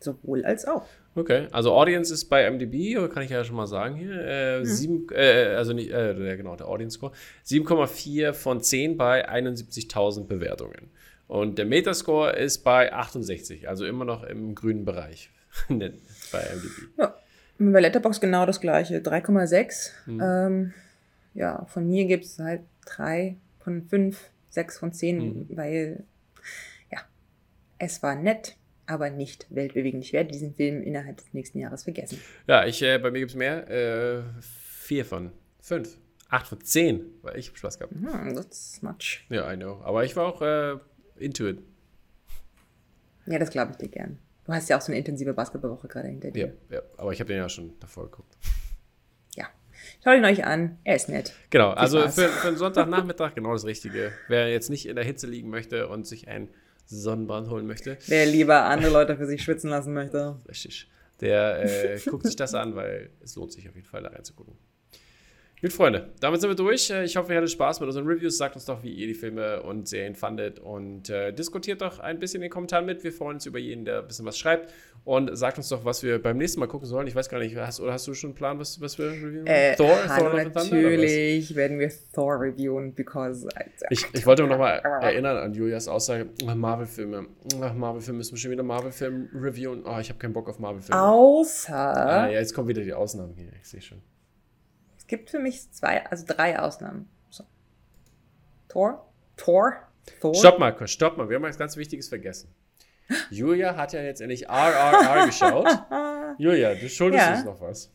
Sowohl 0.00 0.44
als 0.44 0.64
auch. 0.66 0.86
Okay, 1.14 1.48
also 1.50 1.72
Audience 1.72 2.12
ist 2.12 2.26
bei 2.26 2.48
MDB, 2.48 2.94
kann 3.12 3.22
ich 3.22 3.30
ja 3.30 3.44
schon 3.44 3.56
mal 3.56 3.66
sagen 3.66 3.96
hier. 3.96 4.12
Äh, 4.12 4.58
hm. 4.58 4.64
sieben, 4.64 5.06
äh, 5.12 5.54
also 5.56 5.72
nicht, 5.72 5.90
äh, 5.90 6.36
genau, 6.36 6.56
der 6.56 6.68
Audience 6.68 6.96
Score. 6.96 7.12
7,4 7.44 8.32
von 8.32 8.62
10 8.62 8.96
bei 8.96 9.28
71.000 9.28 10.26
Bewertungen. 10.26 10.90
Und 11.26 11.58
der 11.58 11.66
Metascore 11.66 12.32
ist 12.32 12.64
bei 12.64 12.92
68, 12.92 13.68
also 13.68 13.84
immer 13.84 14.04
noch 14.04 14.24
im 14.24 14.54
grünen 14.54 14.84
Bereich 14.84 15.30
ne, 15.68 15.94
bei 16.32 16.40
MDB. 16.40 16.98
Ja, 16.98 17.14
bei 17.58 17.80
Letterbox 17.80 18.20
genau 18.20 18.46
das 18.46 18.60
gleiche, 18.60 18.98
3,6. 18.98 19.90
Hm. 20.06 20.20
Ähm, 20.20 20.74
ja, 21.34 21.64
von 21.66 21.88
mir 21.88 22.06
gibt 22.06 22.24
es 22.24 22.38
halt 22.38 22.62
3 22.86 23.36
von 23.58 23.82
5, 23.82 24.18
6 24.50 24.78
von 24.78 24.92
10, 24.92 25.20
hm. 25.20 25.46
weil 25.50 26.04
ja, 26.90 26.98
es 27.78 28.02
war 28.02 28.14
nett 28.14 28.56
aber 28.90 29.10
nicht 29.10 29.46
weltbewegend. 29.50 30.04
Ich 30.04 30.12
werde 30.12 30.30
diesen 30.30 30.54
Film 30.54 30.82
innerhalb 30.82 31.16
des 31.18 31.32
nächsten 31.32 31.58
Jahres 31.58 31.84
vergessen. 31.84 32.20
Ja, 32.46 32.66
ich, 32.66 32.82
äh, 32.82 32.98
bei 32.98 33.10
mir 33.10 33.20
gibt 33.20 33.30
es 33.30 33.36
mehr. 33.36 33.70
Äh, 33.70 34.22
vier 34.40 35.04
von 35.04 35.32
fünf. 35.60 35.96
Acht 36.28 36.46
von 36.46 36.60
zehn, 36.60 37.04
weil 37.22 37.38
ich 37.38 37.52
Spaß 37.54 37.78
gehabt. 37.78 37.92
Hm, 37.92 38.34
that's 38.34 38.82
much. 38.82 39.26
Ja, 39.30 39.52
I 39.52 39.56
know. 39.56 39.80
Aber 39.82 40.04
ich 40.04 40.14
war 40.16 40.26
auch 40.26 40.42
äh, 40.42 40.76
into 41.16 41.48
it. 41.48 41.62
Ja, 43.26 43.38
das 43.38 43.50
glaube 43.50 43.72
ich 43.72 43.76
dir 43.78 43.88
gern. 43.88 44.18
Du 44.44 44.52
hast 44.52 44.68
ja 44.68 44.76
auch 44.76 44.80
so 44.80 44.90
eine 44.90 44.98
intensive 44.98 45.32
Basketballwoche 45.32 45.88
gerade 45.88 46.08
hinter 46.08 46.30
dir. 46.30 46.56
Ja, 46.68 46.76
ja, 46.76 46.82
aber 46.96 47.12
ich 47.12 47.20
habe 47.20 47.28
den 47.28 47.38
ja 47.38 47.48
schon 47.48 47.78
davor 47.78 48.04
geguckt. 48.10 48.36
Ja. 49.36 49.48
Schaut 50.02 50.16
ihn 50.16 50.24
euch 50.24 50.44
an, 50.44 50.78
er 50.82 50.96
ist 50.96 51.08
nett. 51.08 51.34
Genau, 51.50 51.70
also 51.70 52.00
für, 52.08 52.28
für 52.28 52.48
einen 52.48 52.56
Sonntagnachmittag 52.56 53.34
genau 53.34 53.52
das 53.52 53.64
Richtige. 53.64 54.12
Wer 54.28 54.50
jetzt 54.50 54.70
nicht 54.70 54.86
in 54.86 54.96
der 54.96 55.04
Hitze 55.04 55.26
liegen 55.26 55.50
möchte 55.50 55.88
und 55.88 56.06
sich 56.06 56.28
ein 56.28 56.48
Sonnenbrand 56.90 57.48
holen 57.48 57.66
möchte. 57.66 57.98
Wer 58.06 58.26
lieber 58.26 58.64
andere 58.64 58.92
Leute 58.92 59.16
für 59.16 59.26
sich 59.26 59.42
schwitzen 59.42 59.70
lassen 59.70 59.94
möchte. 59.94 60.36
Richtig. 60.48 60.90
der 61.20 61.94
äh, 61.94 62.00
guckt 62.00 62.26
sich 62.26 62.36
das 62.36 62.54
an, 62.54 62.74
weil 62.74 63.10
es 63.20 63.36
lohnt 63.36 63.52
sich 63.52 63.68
auf 63.68 63.74
jeden 63.76 63.86
Fall 63.86 64.02
da 64.02 64.10
reinzugucken. 64.10 64.54
Gut, 65.62 65.74
Freunde, 65.74 66.08
damit 66.20 66.40
sind 66.40 66.48
wir 66.48 66.56
durch. 66.56 66.88
Äh, 66.88 67.04
ich 67.04 67.18
hoffe, 67.18 67.32
ihr 67.32 67.36
hattet 67.36 67.50
Spaß 67.50 67.80
mit 67.80 67.86
unseren 67.86 68.06
Reviews. 68.06 68.38
Sagt 68.38 68.54
uns 68.54 68.64
doch, 68.64 68.82
wie 68.82 68.94
ihr 68.94 69.06
die 69.06 69.12
Filme 69.12 69.62
und 69.62 69.86
Serien 69.86 70.14
fandet 70.14 70.58
und 70.58 71.10
äh, 71.10 71.32
diskutiert 71.32 71.82
doch 71.82 71.98
ein 71.98 72.18
bisschen 72.18 72.36
in 72.38 72.48
den 72.48 72.50
Kommentaren 72.50 72.86
mit. 72.86 73.04
Wir 73.04 73.12
freuen 73.12 73.34
uns 73.34 73.44
über 73.44 73.58
jeden, 73.58 73.84
der 73.84 73.98
ein 73.98 74.06
bisschen 74.06 74.24
was 74.24 74.38
schreibt. 74.38 74.72
Und 75.04 75.36
sagt 75.36 75.58
uns 75.58 75.68
doch, 75.68 75.84
was 75.84 76.02
wir 76.02 76.20
beim 76.22 76.38
nächsten 76.38 76.60
Mal 76.60 76.66
gucken 76.66 76.88
sollen. 76.88 77.06
Ich 77.06 77.14
weiß 77.14 77.28
gar 77.28 77.40
nicht, 77.40 77.54
hast, 77.56 77.78
oder 77.78 77.92
hast 77.92 78.06
du 78.06 78.14
schon 78.14 78.30
einen 78.30 78.34
Plan, 78.36 78.58
was, 78.58 78.80
was 78.80 78.98
wir 78.98 79.10
reviewen? 79.10 79.46
Äh, 79.46 79.76
Thor? 79.76 79.98
Thor 80.18 80.32
natürlich 80.32 81.54
werden 81.54 81.78
wir 81.78 81.92
Thor 82.14 82.40
reviewen, 82.40 82.94
because. 82.94 83.46
Ich, 83.90 84.06
ich 84.14 84.24
wollte 84.24 84.46
noch 84.46 84.56
mal 84.56 84.76
erinnern 85.02 85.36
an 85.36 85.52
Julias 85.52 85.88
Aussage: 85.88 86.26
Marvel-Filme. 86.42 87.26
Marvel-Filme 87.74 88.16
müssen 88.16 88.32
wir 88.32 88.38
schon 88.38 88.50
wieder 88.50 88.62
Marvel-Film 88.62 89.28
reviewen. 89.34 89.82
Oh, 89.84 89.98
ich 90.00 90.08
habe 90.08 90.18
keinen 90.18 90.32
Bock 90.32 90.48
auf 90.48 90.58
Marvel-Filme. 90.58 91.02
Außer. 91.02 91.76
Ah, 91.76 92.30
ja, 92.30 92.38
jetzt 92.38 92.54
kommen 92.54 92.68
wieder 92.68 92.82
die 92.82 92.94
Ausnahmen 92.94 93.34
hier. 93.34 93.50
Ich 93.60 93.68
sehe 93.68 93.82
schon 93.82 94.00
gibt 95.10 95.28
für 95.28 95.40
mich 95.40 95.70
zwei, 95.72 96.06
also 96.06 96.24
drei 96.26 96.58
Ausnahmen. 96.58 97.10
So. 97.28 97.44
Thor? 98.68 99.12
Thor? 99.36 99.74
Thor? 100.20 100.34
Stopp 100.34 100.58
mal, 100.58 100.74
stopp 100.86 101.18
mal. 101.18 101.28
Wir 101.28 101.36
haben 101.36 101.42
was 101.42 101.58
ganz 101.58 101.76
Wichtiges 101.76 102.08
vergessen. 102.08 102.54
Julia 103.30 103.76
hat 103.76 103.92
ja 103.92 104.00
jetzt 104.00 104.22
endlich 104.22 104.48
RRR 104.48 105.26
geschaut. 105.26 105.68
Julia, 106.38 106.74
du 106.74 106.88
schuldest 106.88 107.26
ja. 107.26 107.34
uns 107.34 107.44
noch 107.44 107.60
was. 107.60 107.92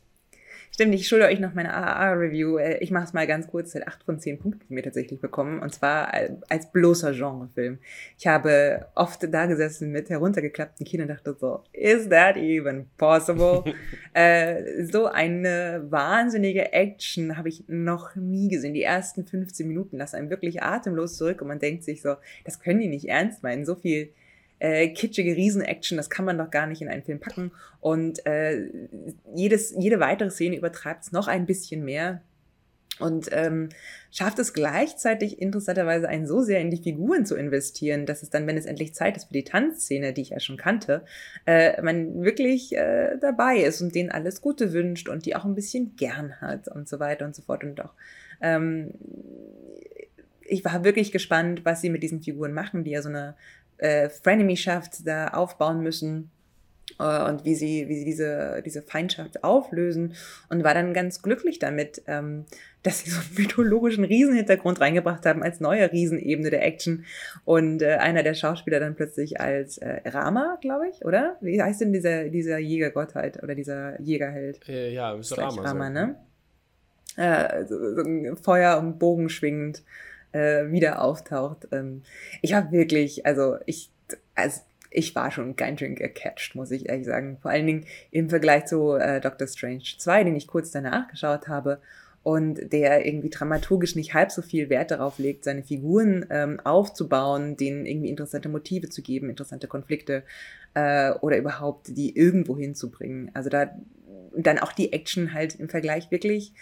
Stimmt, 0.75 0.93
ich 0.93 1.07
schulde 1.07 1.27
euch 1.27 1.39
noch 1.39 1.53
meine 1.53 1.73
AAA-Review. 1.73 2.57
Äh, 2.57 2.79
ich 2.79 2.91
mache 2.91 3.05
es 3.05 3.13
mal 3.13 3.25
ganz 3.25 3.47
kurz. 3.47 3.73
Hat 3.75 3.87
8 3.87 4.03
von 4.03 4.19
10 4.19 4.39
Punkten 4.39 4.73
mir 4.73 4.83
tatsächlich 4.83 5.21
bekommen. 5.21 5.59
Und 5.61 5.73
zwar 5.73 6.13
als 6.49 6.69
bloßer 6.73 7.13
Genrefilm. 7.13 7.79
Ich 8.17 8.27
habe 8.27 8.85
oft 8.93 9.25
da 9.33 9.45
gesessen 9.45 9.93
mit 9.93 10.09
heruntergeklappten 10.09 10.85
Kinn 10.85 10.99
und 10.99 11.07
dachte 11.07 11.33
so, 11.39 11.63
is 11.71 12.09
that 12.09 12.35
even 12.35 12.87
possible? 12.97 13.63
äh, 14.13 14.83
so 14.83 15.05
eine 15.05 15.85
wahnsinnige 15.87 16.73
Action 16.73 17.37
habe 17.37 17.47
ich 17.47 17.63
noch 17.69 18.17
nie 18.17 18.49
gesehen. 18.49 18.73
Die 18.73 18.83
ersten 18.83 19.25
15 19.25 19.65
Minuten 19.65 19.95
lassen 19.97 20.17
einem 20.17 20.29
wirklich 20.29 20.61
atemlos 20.61 21.15
zurück 21.15 21.41
und 21.41 21.47
man 21.47 21.59
denkt 21.59 21.85
sich 21.85 22.01
so, 22.01 22.15
das 22.43 22.59
können 22.59 22.81
die 22.81 22.89
nicht 22.89 23.07
ernst 23.07 23.43
meinen. 23.43 23.65
So 23.65 23.75
viel 23.75 24.11
äh, 24.59 24.89
kitschige 24.89 25.35
Riesen-Action, 25.35 25.97
das 25.97 26.09
kann 26.09 26.25
man 26.25 26.37
doch 26.37 26.49
gar 26.49 26.67
nicht 26.67 26.81
in 26.81 26.87
einen 26.87 27.03
Film 27.03 27.19
packen. 27.19 27.51
Und 27.79 28.25
äh, 28.25 28.69
jedes, 29.33 29.73
jede 29.77 29.99
weitere 29.99 30.31
Szene 30.31 30.57
übertreibt 30.57 31.03
es 31.03 31.11
noch 31.11 31.27
ein 31.27 31.45
bisschen 31.45 31.83
mehr. 31.83 32.21
Und 32.97 33.27
ähm, 33.33 33.69
schafft 34.09 34.39
es 34.39 34.53
gleichzeitig 34.53 35.41
interessanterweise 35.41 36.07
einen 36.07 36.25
so 36.25 36.41
sehr 36.41 36.61
in 36.61 36.71
die 36.71 36.81
Figuren 36.81 37.25
zu 37.25 37.35
investieren, 37.35 38.05
dass 38.05 38.23
es 38.23 38.29
dann, 38.29 38.47
wenn 38.47 38.55
es 38.55 38.65
endlich 38.65 38.93
Zeit 38.93 39.17
ist 39.17 39.25
für 39.25 39.33
die 39.33 39.43
Tanzszene, 39.43 40.13
die 40.13 40.21
ich 40.21 40.29
ja 40.29 40.39
schon 40.39 40.55
kannte, 40.55 41.03
äh, 41.45 41.81
man 41.81 42.23
wirklich 42.23 42.73
äh, 42.73 43.17
dabei 43.19 43.57
ist 43.57 43.81
und 43.81 43.93
denen 43.95 44.11
alles 44.11 44.39
Gute 44.39 44.71
wünscht 44.71 45.09
und 45.09 45.25
die 45.25 45.35
auch 45.35 45.43
ein 45.43 45.55
bisschen 45.55 45.97
gern 45.97 46.39
hat 46.39 46.69
und 46.69 46.87
so 46.87 47.01
weiter 47.01 47.25
und 47.25 47.35
so 47.35 47.41
fort. 47.41 47.65
Und 47.65 47.81
auch 47.81 47.91
ähm, 48.41 48.91
ich 50.47 50.63
war 50.63 50.83
wirklich 50.83 51.11
gespannt, 51.11 51.65
was 51.65 51.81
sie 51.81 51.89
mit 51.89 52.03
diesen 52.03 52.21
Figuren 52.21 52.53
machen, 52.53 52.83
die 52.83 52.91
ja 52.91 53.01
so 53.01 53.09
eine 53.09 53.35
äh, 53.77 54.09
Frenemy-Schaft 54.09 55.05
da 55.07 55.29
aufbauen 55.29 55.81
müssen 55.81 56.31
äh, 56.99 57.29
und 57.29 57.45
wie 57.45 57.55
sie, 57.55 57.87
wie 57.87 57.97
sie 57.97 58.05
diese, 58.05 58.61
diese 58.65 58.81
Feindschaft 58.81 59.43
auflösen 59.43 60.13
und 60.49 60.63
war 60.63 60.73
dann 60.73 60.93
ganz 60.93 61.21
glücklich 61.21 61.59
damit, 61.59 62.01
ähm, 62.07 62.45
dass 62.83 62.99
sie 62.99 63.09
so 63.09 63.19
einen 63.19 63.35
mythologischen 63.37 64.03
Riesenhintergrund 64.03 64.79
reingebracht 64.79 65.25
haben 65.25 65.43
als 65.43 65.59
neue 65.59 65.91
Riesenebene 65.91 66.51
der 66.51 66.63
Action 66.63 67.05
und 67.43 67.81
äh, 67.81 67.95
einer 67.95 68.23
der 68.23 68.35
Schauspieler 68.35 68.79
dann 68.79 68.95
plötzlich 68.95 69.41
als 69.41 69.77
äh, 69.79 70.01
Rama, 70.05 70.57
glaube 70.61 70.87
ich, 70.89 71.03
oder? 71.03 71.37
Wie 71.41 71.61
heißt 71.61 71.81
denn 71.81 71.93
dieser, 71.93 72.29
dieser 72.29 72.59
Jägergottheit 72.59 73.41
oder 73.41 73.55
dieser 73.55 73.99
Jägerheld? 74.01 74.67
Äh, 74.69 74.93
ja, 74.93 75.15
Mr. 75.15 75.37
Rama. 75.39 75.61
Rama, 75.63 75.89
ne? 75.89 76.15
Äh, 77.17 77.65
so, 77.65 77.95
so 77.95 78.35
Feuer 78.35 78.77
und 78.77 78.99
Bogen 78.99 79.29
schwingend 79.29 79.83
äh, 80.35 80.71
wieder 80.71 81.01
auftaucht. 81.01 81.67
Ähm, 81.71 82.03
ich 82.41 82.53
habe 82.53 82.71
wirklich, 82.71 83.25
also 83.25 83.57
ich, 83.65 83.89
also 84.35 84.61
ich 84.91 85.15
war 85.15 85.31
schon 85.31 85.55
ganz 85.55 85.79
schön 85.79 85.95
gecatcht, 85.95 86.55
muss 86.55 86.71
ich 86.71 86.89
ehrlich 86.89 87.05
sagen. 87.05 87.37
Vor 87.41 87.51
allen 87.51 87.65
Dingen 87.65 87.85
im 88.11 88.29
Vergleich 88.29 88.65
zu 88.65 88.93
äh, 88.93 89.21
Doctor 89.21 89.47
Strange 89.47 89.83
2, 89.97 90.25
den 90.25 90.35
ich 90.35 90.47
kurz 90.47 90.71
danach 90.71 91.07
geschaut 91.07 91.47
habe 91.47 91.79
und 92.23 92.73
der 92.73 93.05
irgendwie 93.05 93.29
dramaturgisch 93.29 93.95
nicht 93.95 94.13
halb 94.13 94.31
so 94.31 94.41
viel 94.41 94.69
Wert 94.69 94.91
darauf 94.91 95.19
legt, 95.19 95.43
seine 95.43 95.63
Figuren 95.63 96.25
ähm, 96.29 96.59
aufzubauen, 96.61 97.55
denen 97.55 97.85
irgendwie 97.85 98.09
interessante 98.09 98.49
Motive 98.49 98.89
zu 98.89 99.01
geben, 99.01 99.29
interessante 99.29 99.67
Konflikte 99.67 100.23
äh, 100.73 101.11
oder 101.11 101.37
überhaupt 101.37 101.95
die 101.95 102.17
irgendwo 102.17 102.57
hinzubringen. 102.57 103.31
Also 103.33 103.49
da 103.49 103.69
dann 104.37 104.59
auch 104.59 104.73
die 104.73 104.91
Action 104.91 105.33
halt 105.33 105.55
im 105.55 105.69
Vergleich 105.69 106.11
wirklich 106.11 106.53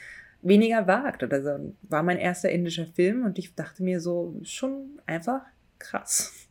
weniger 0.44 0.88
wagt 0.88 1.24
oder 1.24 1.42
so. 1.42 1.74
War 1.84 2.04
mein 2.04 2.18
erster 2.18 2.50
indischer 2.50 2.86
Film 2.86 3.24
und 3.26 3.40
ich 3.40 3.56
dachte 3.56 3.82
mir 3.84 4.00
so, 4.00 4.40
schon 4.44 5.02
einfach 5.06 5.42
krass. 5.80 6.34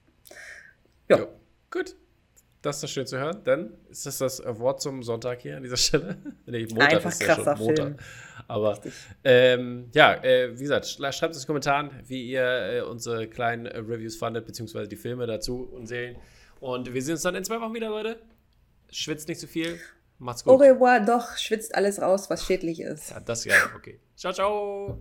Ja. 1.08 1.18
Jo, 1.18 1.28
gut. 1.70 1.96
Das 2.62 2.76
ist 2.76 2.84
das 2.84 2.90
schön 2.92 3.06
zu 3.06 3.18
hören. 3.18 3.40
Dann 3.44 3.74
ist 3.90 4.06
das 4.06 4.18
das 4.18 4.42
Wort 4.46 4.80
zum 4.80 5.02
Sonntag 5.02 5.42
hier 5.42 5.56
an 5.56 5.64
dieser 5.64 5.76
Stelle. 5.76 6.16
nee, 6.46 6.64
Montag 6.70 6.94
Einfach 6.94 7.10
ist 7.10 7.20
krasser 7.20 7.44
ja 7.44 7.56
schon 7.56 7.66
Montag. 7.66 7.86
Film. 7.86 7.96
Aber 8.46 8.80
ähm, 9.24 9.90
ja, 9.92 10.14
äh, 10.22 10.56
wie 10.56 10.62
gesagt, 10.62 10.86
schreibt 10.86 11.22
uns 11.24 11.36
in 11.36 11.40
den 11.40 11.46
Kommentaren, 11.46 11.90
wie 12.06 12.30
ihr 12.30 12.44
äh, 12.44 12.80
unsere 12.82 13.26
kleinen 13.26 13.66
äh, 13.66 13.78
Reviews 13.78 14.16
fandet, 14.16 14.46
beziehungsweise 14.46 14.88
die 14.88 14.96
Filme 14.96 15.26
dazu 15.26 15.68
und 15.72 15.86
Serien. 15.86 16.16
Und 16.60 16.94
wir 16.94 17.02
sehen 17.02 17.14
uns 17.14 17.22
dann 17.22 17.34
in 17.34 17.44
zwei 17.44 17.60
Wochen 17.60 17.74
wieder, 17.74 17.90
Leute. 17.90 18.20
Schwitzt 18.90 19.28
nicht 19.28 19.40
zu 19.40 19.46
so 19.46 19.52
viel. 19.52 19.78
Macht's 20.22 20.44
gut. 20.44 20.52
Au 20.52 20.56
revoir, 20.56 21.00
doch, 21.00 21.36
schwitzt 21.36 21.74
alles 21.74 22.00
raus, 22.00 22.30
was 22.30 22.44
schädlich 22.46 22.80
ist. 22.80 23.10
Ja, 23.10 23.20
das 23.20 23.44
ja, 23.44 23.54
okay. 23.76 23.98
Ciao, 24.16 24.32
ciao. 24.32 24.98